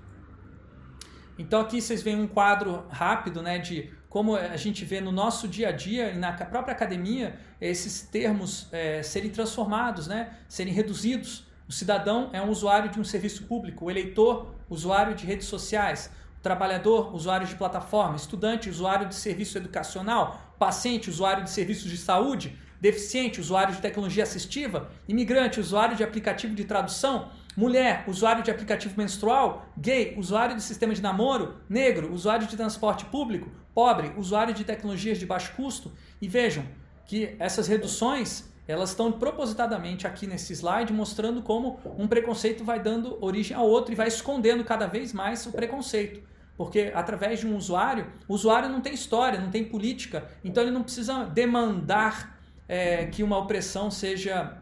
Então 1.39 1.59
aqui 1.63 1.81
vocês 1.81 2.03
veem 2.03 2.21
um 2.21 2.27
quadro 2.27 2.85
rápido 2.91 3.41
né, 3.41 3.59
de 3.59 3.91
como 4.11 4.37
a 4.37 4.57
gente 4.59 4.85
vê 4.85 5.01
no 5.01 5.11
nosso 5.11 5.49
dia 5.49 5.71
a 5.71 5.73
dia 5.73 6.13
e 6.13 6.19
na 6.19 6.33
própria 6.35 6.73
academia, 6.73 7.37
esses 7.59 8.03
termos 8.03 8.69
é, 8.71 9.03
serem 9.03 9.31
transformados, 9.31 10.07
né? 10.07 10.37
serem 10.49 10.73
reduzidos. 10.73 11.47
O 11.67 11.73
cidadão 11.73 12.31
é 12.33 12.41
um 12.41 12.49
usuário 12.49 12.91
de 12.91 13.01
um 13.01 13.05
serviço 13.05 13.45
público, 13.45 13.87
o 13.87 13.91
eleitor, 13.91 14.55
usuário 14.71 15.17
de 15.17 15.27
redes 15.27 15.49
sociais, 15.49 16.13
trabalhador, 16.45 17.13
usuário 17.15 17.47
de 17.47 17.57
plataforma, 17.57 18.17
estudante, 18.17 18.69
usuário 18.69 19.09
de 19.09 19.15
serviço 19.15 19.57
educacional, 19.59 20.55
paciente, 20.59 21.09
usuário 21.09 21.43
de 21.43 21.51
serviços 21.51 21.91
de 21.91 21.97
saúde, 21.97 22.57
deficiente, 22.79 23.41
usuário 23.41 23.75
de 23.75 23.81
tecnologia 23.81 24.25
assistiva, 24.25 24.91
imigrante, 25.09 25.59
usuário 25.59 25.97
de 25.97 26.05
aplicativo 26.05 26.55
de 26.55 26.65
tradução, 26.65 27.31
mulher, 27.57 28.05
usuário 28.07 28.43
de 28.43 28.51
aplicativo 28.51 28.95
menstrual, 28.99 29.67
gay, 29.77 30.15
usuário 30.19 30.55
de 30.55 30.63
sistema 30.63 30.95
de 30.95 31.01
namoro, 31.01 31.55
negro, 31.67 32.13
usuário 32.13 32.47
de 32.47 32.57
transporte 32.57 33.07
público, 33.07 33.51
pobre, 33.75 34.13
usuário 34.19 34.53
de 34.53 34.65
tecnologias 34.65 35.19
de 35.19 35.25
baixo 35.25 35.55
custo. 35.57 35.93
E 36.21 36.29
vejam 36.29 36.65
que 37.07 37.35
essas 37.39 37.67
reduções 37.67 38.53
elas 38.67 38.91
estão 38.91 39.13
propositadamente 39.13 40.07
aqui 40.07 40.27
nesse 40.27 40.55
slide 40.55 40.93
mostrando 40.93 41.43
como 41.43 41.79
um 41.99 42.07
preconceito 42.07 42.65
vai 42.65 42.81
dando 42.81 43.19
origem 43.23 43.57
a 43.57 43.63
outro 43.63 43.93
e 43.93 43.95
vai 43.95 44.09
escondendo 44.09 44.65
cada 44.65 44.87
vez 44.87 45.13
mais 45.13 45.45
o 45.47 45.53
preconceito. 45.53 46.34
Porque 46.57 46.93
através 46.95 47.41
de 47.41 47.47
um 47.47 47.57
usuário, 47.57 48.07
o 48.29 48.35
usuário 48.35 48.69
não 48.69 48.81
tem 48.81 48.95
história, 48.95 49.41
não 49.41 49.51
tem 49.51 49.65
política, 49.65 50.29
então 50.45 50.63
ele 50.63 50.71
não 50.71 50.83
precisa 50.83 51.25
demandar 51.25 52.39
é, 52.69 53.07
que 53.07 53.23
uma 53.23 53.37
opressão 53.39 53.91
seja 53.91 54.59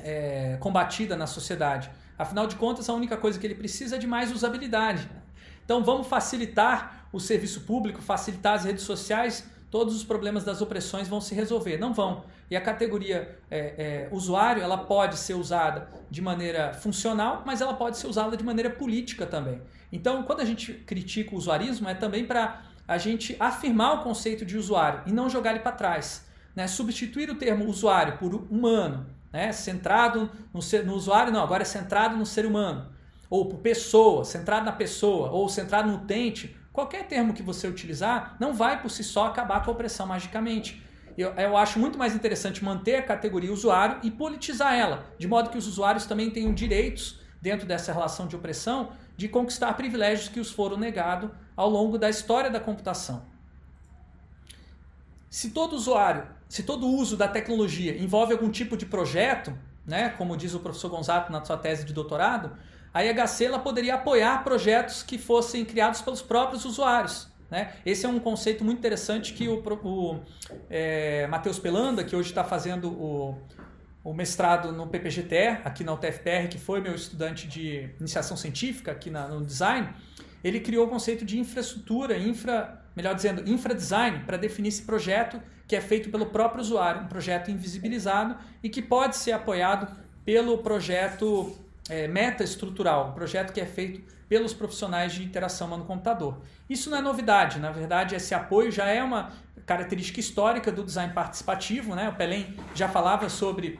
é, 0.00 0.56
combatida 0.60 1.16
na 1.16 1.26
sociedade. 1.26 1.90
Afinal 2.18 2.46
de 2.46 2.56
contas, 2.56 2.88
a 2.88 2.92
única 2.92 3.16
coisa 3.16 3.38
que 3.38 3.46
ele 3.46 3.54
precisa 3.54 3.96
é 3.96 3.98
de 3.98 4.06
mais 4.06 4.32
usabilidade. 4.32 5.08
Então 5.64 5.84
vamos 5.84 6.08
facilitar 6.08 7.06
o 7.12 7.20
serviço 7.20 7.60
público, 7.60 8.02
facilitar 8.02 8.54
as 8.54 8.64
redes 8.64 8.82
sociais, 8.82 9.48
todos 9.70 9.94
os 9.94 10.02
problemas 10.02 10.44
das 10.44 10.60
opressões 10.60 11.08
vão 11.08 11.20
se 11.20 11.34
resolver. 11.34 11.78
Não 11.78 11.92
vão. 11.94 12.24
E 12.50 12.56
a 12.56 12.60
categoria 12.60 13.38
é, 13.50 13.58
é, 13.58 14.08
usuário, 14.10 14.62
ela 14.62 14.78
pode 14.78 15.16
ser 15.18 15.34
usada 15.34 15.88
de 16.10 16.22
maneira 16.22 16.72
funcional, 16.72 17.42
mas 17.44 17.60
ela 17.60 17.74
pode 17.74 17.98
ser 17.98 18.06
usada 18.06 18.36
de 18.36 18.42
maneira 18.42 18.70
política 18.70 19.26
também. 19.26 19.60
Então, 19.92 20.22
quando 20.22 20.40
a 20.40 20.44
gente 20.44 20.72
critica 20.72 21.34
o 21.34 21.38
usuarismo, 21.38 21.88
é 21.88 21.94
também 21.94 22.26
para 22.26 22.62
a 22.86 22.98
gente 22.98 23.36
afirmar 23.38 24.00
o 24.00 24.02
conceito 24.02 24.44
de 24.44 24.56
usuário 24.56 25.02
e 25.06 25.12
não 25.12 25.28
jogar 25.28 25.50
ele 25.50 25.60
para 25.60 25.72
trás. 25.72 26.26
Né? 26.54 26.66
Substituir 26.66 27.30
o 27.30 27.34
termo 27.34 27.66
usuário 27.66 28.18
por 28.18 28.34
humano, 28.34 29.06
né? 29.32 29.52
centrado 29.52 30.30
no, 30.52 30.60
ser, 30.60 30.84
no 30.84 30.94
usuário, 30.94 31.32
não, 31.32 31.42
agora 31.42 31.62
é 31.62 31.66
centrado 31.66 32.16
no 32.16 32.26
ser 32.26 32.46
humano 32.46 32.98
ou 33.30 33.46
por 33.46 33.58
pessoa, 33.58 34.24
centrado 34.24 34.64
na 34.64 34.72
pessoa, 34.72 35.30
ou 35.30 35.48
centrado 35.48 35.88
no 35.88 35.96
utente, 35.96 36.56
qualquer 36.72 37.06
termo 37.06 37.34
que 37.34 37.42
você 37.42 37.68
utilizar, 37.68 38.36
não 38.40 38.54
vai 38.54 38.80
por 38.80 38.90
si 38.90 39.04
só 39.04 39.26
acabar 39.26 39.62
com 39.62 39.70
a 39.70 39.74
opressão 39.74 40.06
magicamente. 40.06 40.82
Eu, 41.16 41.30
eu 41.34 41.56
acho 41.56 41.78
muito 41.78 41.98
mais 41.98 42.14
interessante 42.14 42.64
manter 42.64 42.96
a 42.96 43.02
categoria 43.02 43.52
usuário 43.52 43.98
e 44.02 44.10
politizar 44.10 44.74
ela, 44.74 45.04
de 45.18 45.26
modo 45.26 45.50
que 45.50 45.58
os 45.58 45.66
usuários 45.66 46.06
também 46.06 46.30
tenham 46.30 46.54
direitos 46.54 47.20
dentro 47.42 47.66
dessa 47.66 47.92
relação 47.92 48.26
de 48.26 48.36
opressão 48.36 48.92
de 49.18 49.28
conquistar 49.28 49.74
privilégios 49.74 50.28
que 50.28 50.38
os 50.38 50.52
foram 50.52 50.76
negados 50.76 51.28
ao 51.56 51.68
longo 51.68 51.98
da 51.98 52.08
história 52.08 52.48
da 52.48 52.60
computação. 52.60 53.26
Se 55.28 55.50
todo 55.50 55.74
usuário, 55.74 56.24
se 56.48 56.62
todo 56.62 56.86
uso 56.86 57.16
da 57.16 57.26
tecnologia 57.26 58.00
envolve 58.00 58.32
algum 58.32 58.48
tipo 58.48 58.76
de 58.76 58.86
projeto, 58.86 59.52
né, 59.84 60.10
como 60.10 60.36
diz 60.36 60.54
o 60.54 60.60
professor 60.60 60.88
Gonzato 60.88 61.32
na 61.32 61.44
sua 61.44 61.56
tese 61.56 61.84
de 61.84 61.92
doutorado, 61.92 62.52
a 62.94 63.04
IHC 63.04 63.46
ela 63.46 63.58
poderia 63.58 63.96
apoiar 63.96 64.44
projetos 64.44 65.02
que 65.02 65.18
fossem 65.18 65.64
criados 65.64 66.00
pelos 66.00 66.22
próprios 66.22 66.64
usuários. 66.64 67.28
Né? 67.50 67.72
Esse 67.84 68.06
é 68.06 68.08
um 68.08 68.20
conceito 68.20 68.64
muito 68.64 68.78
interessante 68.78 69.34
que 69.34 69.48
o, 69.48 69.60
o 69.82 70.20
é, 70.70 71.26
Matheus 71.26 71.58
Pelanda, 71.58 72.04
que 72.04 72.14
hoje 72.14 72.28
está 72.28 72.44
fazendo 72.44 72.88
o, 72.92 73.36
o 74.08 74.14
mestrado 74.14 74.72
no 74.72 74.86
PPGTE, 74.86 75.60
aqui 75.62 75.84
na 75.84 75.92
UTFPR, 75.92 76.48
que 76.48 76.56
foi 76.56 76.80
meu 76.80 76.94
estudante 76.94 77.46
de 77.46 77.90
iniciação 78.00 78.38
científica 78.38 78.90
aqui 78.90 79.10
na, 79.10 79.28
no 79.28 79.44
design, 79.44 79.86
ele 80.42 80.60
criou 80.60 80.86
o 80.86 80.88
conceito 80.88 81.26
de 81.26 81.38
infraestrutura, 81.38 82.16
infra, 82.16 82.82
melhor 82.96 83.14
dizendo, 83.14 83.46
infradesign, 83.46 84.20
para 84.20 84.38
definir 84.38 84.68
esse 84.68 84.80
projeto 84.80 85.38
que 85.66 85.76
é 85.76 85.80
feito 85.82 86.08
pelo 86.08 86.24
próprio 86.24 86.62
usuário, 86.62 87.02
um 87.02 87.06
projeto 87.06 87.50
invisibilizado 87.50 88.34
e 88.62 88.70
que 88.70 88.80
pode 88.80 89.14
ser 89.14 89.32
apoiado 89.32 89.94
pelo 90.24 90.56
projeto 90.56 91.54
é, 91.90 92.08
meta-estrutural, 92.08 93.10
um 93.10 93.12
projeto 93.12 93.52
que 93.52 93.60
é 93.60 93.66
feito 93.66 94.00
pelos 94.26 94.54
profissionais 94.54 95.12
de 95.12 95.22
interação 95.22 95.66
humano-computador. 95.66 96.40
Isso 96.66 96.88
não 96.88 96.96
é 96.96 97.02
novidade, 97.02 97.58
na 97.58 97.70
verdade, 97.70 98.14
esse 98.14 98.34
apoio 98.34 98.70
já 98.70 98.86
é 98.86 99.02
uma 99.02 99.32
característica 99.66 100.18
histórica 100.18 100.72
do 100.72 100.82
design 100.82 101.12
participativo. 101.12 101.94
Né? 101.94 102.08
O 102.08 102.14
Pelém 102.14 102.56
já 102.74 102.88
falava 102.88 103.28
sobre 103.28 103.78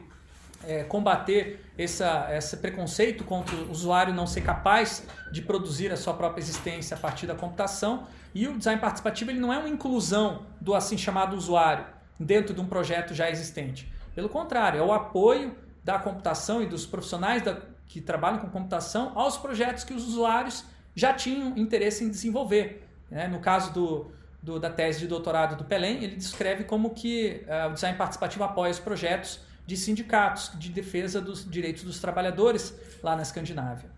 é, 0.69 0.83
combater 0.83 1.65
essa, 1.75 2.27
esse 2.31 2.55
preconceito 2.57 3.23
contra 3.23 3.55
o 3.55 3.71
usuário 3.71 4.13
não 4.13 4.27
ser 4.27 4.41
capaz 4.41 5.03
de 5.31 5.41
produzir 5.41 5.91
a 5.91 5.97
sua 5.97 6.13
própria 6.13 6.39
existência 6.39 6.95
a 6.95 6.99
partir 6.99 7.25
da 7.25 7.33
computação. 7.33 8.03
E 8.35 8.47
o 8.47 8.55
design 8.55 8.79
participativo 8.79 9.31
ele 9.31 9.39
não 9.39 9.51
é 9.51 9.57
uma 9.57 9.67
inclusão 9.67 10.45
do 10.61 10.75
assim 10.75 10.95
chamado 10.95 11.35
usuário 11.35 11.85
dentro 12.19 12.53
de 12.53 12.61
um 12.61 12.67
projeto 12.67 13.15
já 13.15 13.27
existente. 13.31 13.91
Pelo 14.13 14.29
contrário, 14.29 14.79
é 14.79 14.83
o 14.83 14.93
apoio 14.93 15.55
da 15.83 15.97
computação 15.97 16.61
e 16.61 16.67
dos 16.67 16.85
profissionais 16.85 17.41
da, 17.41 17.57
que 17.87 17.99
trabalham 17.99 18.37
com 18.37 18.49
computação 18.49 19.13
aos 19.15 19.37
projetos 19.37 19.83
que 19.83 19.93
os 19.93 20.07
usuários 20.07 20.65
já 20.93 21.13
tinham 21.13 21.57
interesse 21.57 22.03
em 22.03 22.09
desenvolver. 22.09 22.87
Né? 23.09 23.27
No 23.27 23.39
caso 23.39 23.73
do, 23.73 24.11
do, 24.43 24.59
da 24.59 24.69
tese 24.69 24.99
de 24.99 25.07
doutorado 25.07 25.55
do 25.55 25.63
Pelém, 25.63 26.03
ele 26.03 26.15
descreve 26.15 26.65
como 26.65 26.91
que 26.91 27.43
uh, 27.47 27.71
o 27.71 27.73
design 27.73 27.97
participativo 27.97 28.43
apoia 28.43 28.69
os 28.69 28.79
projetos 28.79 29.48
de 29.69 29.77
sindicatos 29.77 30.51
de 30.55 30.69
defesa 30.69 31.21
dos 31.21 31.47
direitos 31.47 31.83
dos 31.83 31.99
trabalhadores 31.99 32.73
lá 33.03 33.15
na 33.15 33.21
Escandinávia. 33.21 33.91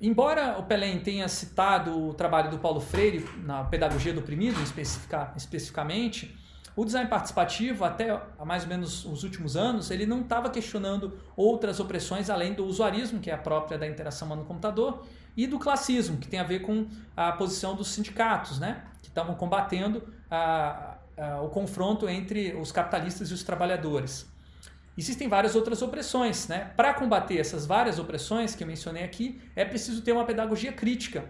Embora 0.00 0.58
o 0.58 0.64
Pelém 0.64 0.98
tenha 0.98 1.28
citado 1.28 2.08
o 2.08 2.12
trabalho 2.12 2.50
do 2.50 2.58
Paulo 2.58 2.80
Freire 2.80 3.24
na 3.44 3.62
Pedagogia 3.62 4.12
do 4.12 4.18
Oprimido, 4.18 4.60
especifica, 4.60 5.32
especificamente, 5.36 6.36
o 6.74 6.84
design 6.84 7.08
participativo, 7.08 7.84
até 7.84 8.20
mais 8.44 8.64
ou 8.64 8.70
menos 8.70 9.04
os 9.04 9.22
últimos 9.22 9.56
anos, 9.56 9.92
ele 9.92 10.04
não 10.04 10.22
estava 10.22 10.50
questionando 10.50 11.16
outras 11.36 11.78
opressões 11.78 12.28
além 12.28 12.52
do 12.52 12.64
usuarismo, 12.64 13.20
que 13.20 13.30
é 13.30 13.34
a 13.34 13.38
própria 13.38 13.78
da 13.78 13.86
interação 13.86 14.26
humano-computador, 14.26 15.06
e 15.36 15.46
do 15.46 15.60
classismo, 15.60 16.16
que 16.16 16.26
tem 16.26 16.40
a 16.40 16.44
ver 16.44 16.58
com 16.58 16.88
a 17.16 17.30
posição 17.30 17.76
dos 17.76 17.86
sindicatos, 17.86 18.58
né? 18.58 18.82
que 19.00 19.08
estavam 19.10 19.36
combatendo 19.36 20.02
a, 20.28 20.96
a, 21.16 21.40
o 21.40 21.50
confronto 21.50 22.08
entre 22.08 22.52
os 22.56 22.72
capitalistas 22.72 23.30
e 23.30 23.34
os 23.34 23.44
trabalhadores. 23.44 24.31
Existem 24.96 25.28
várias 25.28 25.54
outras 25.54 25.80
opressões. 25.82 26.48
Né? 26.48 26.70
Para 26.76 26.92
combater 26.94 27.38
essas 27.38 27.66
várias 27.66 27.98
opressões 27.98 28.54
que 28.54 28.62
eu 28.62 28.66
mencionei 28.66 29.04
aqui, 29.04 29.40
é 29.56 29.64
preciso 29.64 30.02
ter 30.02 30.12
uma 30.12 30.24
pedagogia 30.24 30.72
crítica, 30.72 31.24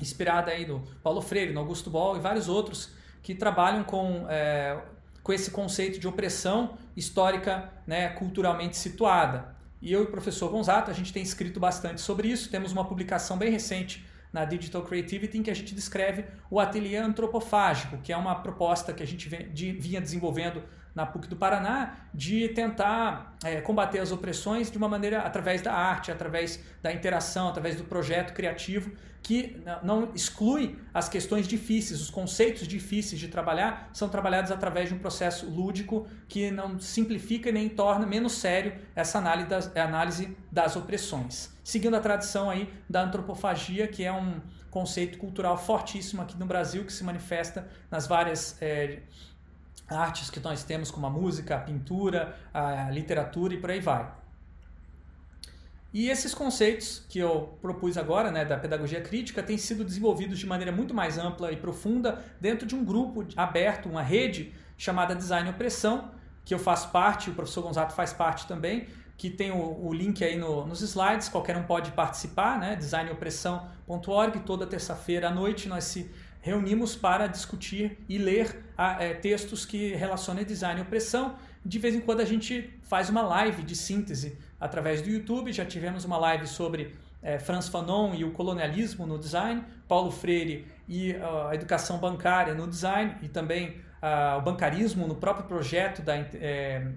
inspirada 0.00 0.50
aí 0.50 0.66
no 0.66 0.80
Paulo 1.02 1.20
Freire, 1.20 1.52
no 1.52 1.60
Augusto 1.60 1.90
Boll 1.90 2.16
e 2.16 2.20
vários 2.20 2.48
outros 2.48 2.90
que 3.22 3.34
trabalham 3.34 3.84
com, 3.84 4.26
é, 4.28 4.78
com 5.22 5.32
esse 5.32 5.50
conceito 5.50 5.98
de 5.98 6.08
opressão 6.08 6.76
histórica 6.96 7.70
né, 7.86 8.08
culturalmente 8.10 8.76
situada. 8.76 9.54
E 9.80 9.92
eu 9.92 10.00
e 10.00 10.04
o 10.04 10.10
professor 10.10 10.50
Gonzato, 10.50 10.90
a 10.90 10.94
gente 10.94 11.12
tem 11.12 11.22
escrito 11.22 11.58
bastante 11.58 12.00
sobre 12.00 12.28
isso, 12.28 12.50
temos 12.50 12.72
uma 12.72 12.84
publicação 12.84 13.36
bem 13.38 13.50
recente 13.50 14.06
na 14.32 14.44
Digital 14.44 14.82
Creativity 14.82 15.38
em 15.38 15.42
que 15.42 15.50
a 15.50 15.54
gente 15.54 15.74
descreve 15.74 16.24
o 16.50 16.60
ateliê 16.60 16.96
antropofágico, 16.98 17.98
que 17.98 18.12
é 18.12 18.16
uma 18.16 18.34
proposta 18.36 18.92
que 18.92 19.02
a 19.02 19.06
gente 19.06 19.28
vinha 19.28 20.00
desenvolvendo 20.00 20.62
na 20.94 21.06
PUC 21.06 21.28
do 21.28 21.36
Paraná 21.36 21.96
de 22.12 22.48
tentar 22.48 23.36
é, 23.44 23.60
combater 23.60 23.98
as 23.98 24.12
opressões 24.12 24.70
de 24.70 24.78
uma 24.78 24.88
maneira 24.88 25.20
através 25.22 25.62
da 25.62 25.72
arte, 25.72 26.10
através 26.10 26.62
da 26.82 26.92
interação, 26.92 27.48
através 27.48 27.76
do 27.76 27.84
projeto 27.84 28.32
criativo 28.32 28.90
que 29.22 29.62
não 29.82 30.10
exclui 30.14 30.78
as 30.92 31.08
questões 31.08 31.46
difíceis, 31.46 32.00
os 32.00 32.10
conceitos 32.10 32.66
difíceis 32.66 33.20
de 33.20 33.28
trabalhar 33.28 33.90
são 33.92 34.08
trabalhados 34.08 34.50
através 34.50 34.88
de 34.88 34.94
um 34.94 34.98
processo 34.98 35.48
lúdico 35.48 36.06
que 36.28 36.50
não 36.50 36.78
simplifica 36.78 37.52
nem 37.52 37.68
torna 37.68 38.06
menos 38.06 38.32
sério 38.32 38.72
essa 38.94 39.18
análise 39.18 39.48
das, 39.48 39.76
análise 39.76 40.36
das 40.50 40.74
opressões. 40.76 41.50
Seguindo 41.62 41.96
a 41.96 42.00
tradição 42.00 42.48
aí 42.48 42.72
da 42.88 43.02
antropofagia, 43.02 43.86
que 43.86 44.04
é 44.04 44.12
um 44.12 44.40
conceito 44.70 45.18
cultural 45.18 45.58
fortíssimo 45.58 46.22
aqui 46.22 46.38
no 46.38 46.46
Brasil 46.46 46.84
que 46.84 46.92
se 46.92 47.04
manifesta 47.04 47.68
nas 47.90 48.06
várias 48.06 48.56
é, 48.62 49.00
artes 49.90 50.30
que 50.30 50.40
nós 50.40 50.62
temos, 50.62 50.90
como 50.90 51.06
a 51.06 51.10
música, 51.10 51.56
a 51.56 51.60
pintura, 51.60 52.36
a 52.52 52.90
literatura 52.90 53.54
e 53.54 53.56
por 53.58 53.70
aí 53.70 53.80
vai. 53.80 54.20
E 55.92 56.08
esses 56.08 56.32
conceitos 56.32 57.04
que 57.08 57.18
eu 57.18 57.58
propus 57.60 57.98
agora, 57.98 58.30
né, 58.30 58.44
da 58.44 58.56
pedagogia 58.56 59.00
crítica, 59.00 59.42
têm 59.42 59.58
sido 59.58 59.84
desenvolvidos 59.84 60.38
de 60.38 60.46
maneira 60.46 60.70
muito 60.70 60.94
mais 60.94 61.18
ampla 61.18 61.50
e 61.50 61.56
profunda 61.56 62.24
dentro 62.40 62.64
de 62.64 62.76
um 62.76 62.84
grupo 62.84 63.26
aberto, 63.36 63.88
uma 63.88 64.02
rede 64.02 64.52
chamada 64.78 65.16
Design 65.16 65.50
Opressão, 65.50 66.12
que 66.44 66.54
eu 66.54 66.58
faço 66.60 66.90
parte, 66.90 67.30
o 67.30 67.34
professor 67.34 67.62
Gonzato 67.62 67.92
faz 67.92 68.12
parte 68.12 68.46
também, 68.46 68.86
que 69.16 69.28
tem 69.28 69.50
o, 69.50 69.86
o 69.86 69.92
link 69.92 70.24
aí 70.24 70.38
no, 70.38 70.64
nos 70.64 70.80
slides, 70.80 71.28
qualquer 71.28 71.56
um 71.56 71.64
pode 71.64 71.90
participar, 71.90 72.58
né, 72.58 72.76
designopressão.org, 72.76 74.40
toda 74.46 74.66
terça-feira 74.66 75.28
à 75.28 75.30
noite 75.30 75.68
nós 75.68 75.84
se 75.84 76.10
reunimos 76.40 76.96
para 76.96 77.26
discutir 77.26 77.98
e 78.08 78.18
ler 78.18 78.64
é, 78.98 79.14
textos 79.14 79.64
que 79.66 79.94
relacionam 79.94 80.42
design 80.44 80.80
e 80.80 80.82
opressão. 80.82 81.36
De 81.64 81.78
vez 81.78 81.94
em 81.94 82.00
quando 82.00 82.20
a 82.20 82.24
gente 82.24 82.70
faz 82.82 83.10
uma 83.10 83.22
live 83.22 83.62
de 83.62 83.76
síntese 83.76 84.38
através 84.58 85.02
do 85.02 85.08
YouTube. 85.08 85.52
Já 85.52 85.64
tivemos 85.64 86.04
uma 86.04 86.18
live 86.18 86.46
sobre 86.46 86.94
é, 87.22 87.38
Franz 87.38 87.68
Fanon 87.68 88.14
e 88.14 88.24
o 88.24 88.30
colonialismo 88.32 89.06
no 89.06 89.18
design, 89.18 89.64
Paulo 89.86 90.10
Freire 90.10 90.66
e 90.88 91.12
uh, 91.12 91.48
a 91.48 91.54
educação 91.54 91.98
bancária 91.98 92.54
no 92.54 92.66
design 92.66 93.16
e 93.22 93.28
também 93.28 93.80
uh, 94.02 94.38
o 94.38 94.42
bancarismo 94.42 95.06
no 95.06 95.14
próprio 95.14 95.46
projeto 95.46 96.02
da 96.02 96.16
é, 96.16 96.90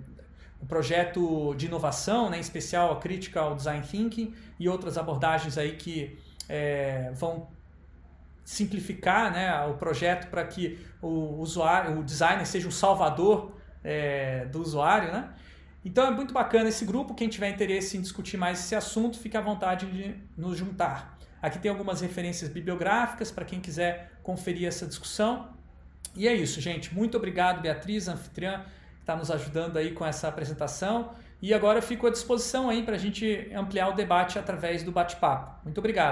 o 0.61 0.65
projeto 0.65 1.53
de 1.55 1.65
inovação, 1.65 2.29
né, 2.29 2.37
em 2.37 2.39
especial 2.39 2.93
a 2.93 2.95
crítica 2.95 3.41
ao 3.41 3.53
design 3.53 3.85
thinking 3.85 4.33
e 4.57 4.69
outras 4.69 4.97
abordagens 4.97 5.57
aí 5.57 5.73
que 5.73 6.17
é, 6.47 7.11
vão 7.13 7.47
simplificar 8.43 9.31
né, 9.31 9.65
o 9.65 9.73
projeto 9.75 10.29
para 10.29 10.43
que 10.45 10.79
o 11.01 11.39
usuário, 11.39 11.99
o 11.99 12.03
designer 12.03 12.45
seja 12.45 12.67
o 12.67 12.71
salvador 12.71 13.53
é, 13.83 14.45
do 14.45 14.61
usuário, 14.61 15.11
né? 15.11 15.29
Então 15.85 16.07
é 16.07 16.11
muito 16.11 16.33
bacana 16.33 16.69
esse 16.69 16.85
grupo. 16.85 17.13
Quem 17.13 17.27
tiver 17.27 17.49
interesse 17.49 17.97
em 17.97 18.01
discutir 18.01 18.37
mais 18.37 18.59
esse 18.59 18.75
assunto, 18.75 19.19
fique 19.19 19.35
à 19.35 19.41
vontade 19.41 19.85
de 19.85 20.15
nos 20.37 20.57
juntar. 20.57 21.17
Aqui 21.41 21.59
tem 21.59 21.69
algumas 21.69 21.99
referências 21.99 22.49
bibliográficas 22.49 23.29
para 23.29 23.43
quem 23.43 23.59
quiser 23.59 24.13
conferir 24.23 24.65
essa 24.65 24.85
discussão. 24.87 25.49
E 26.15 26.27
é 26.27 26.33
isso, 26.33 26.61
gente. 26.61 26.93
Muito 26.93 27.17
obrigado, 27.17 27.61
Beatriz, 27.61 28.07
anfitriã, 28.07 28.59
que 28.95 29.01
está 29.01 29.15
nos 29.15 29.29
ajudando 29.29 29.75
aí 29.75 29.91
com 29.91 30.05
essa 30.05 30.29
apresentação. 30.29 31.11
E 31.41 31.53
agora 31.53 31.79
eu 31.79 31.83
fico 31.83 32.07
à 32.07 32.09
disposição 32.09 32.69
aí 32.69 32.83
para 32.83 32.95
a 32.95 32.97
gente 32.97 33.51
ampliar 33.53 33.89
o 33.89 33.93
debate 33.93 34.39
através 34.39 34.83
do 34.83 34.91
bate-papo. 34.93 35.65
Muito 35.65 35.79
obrigado. 35.79 36.11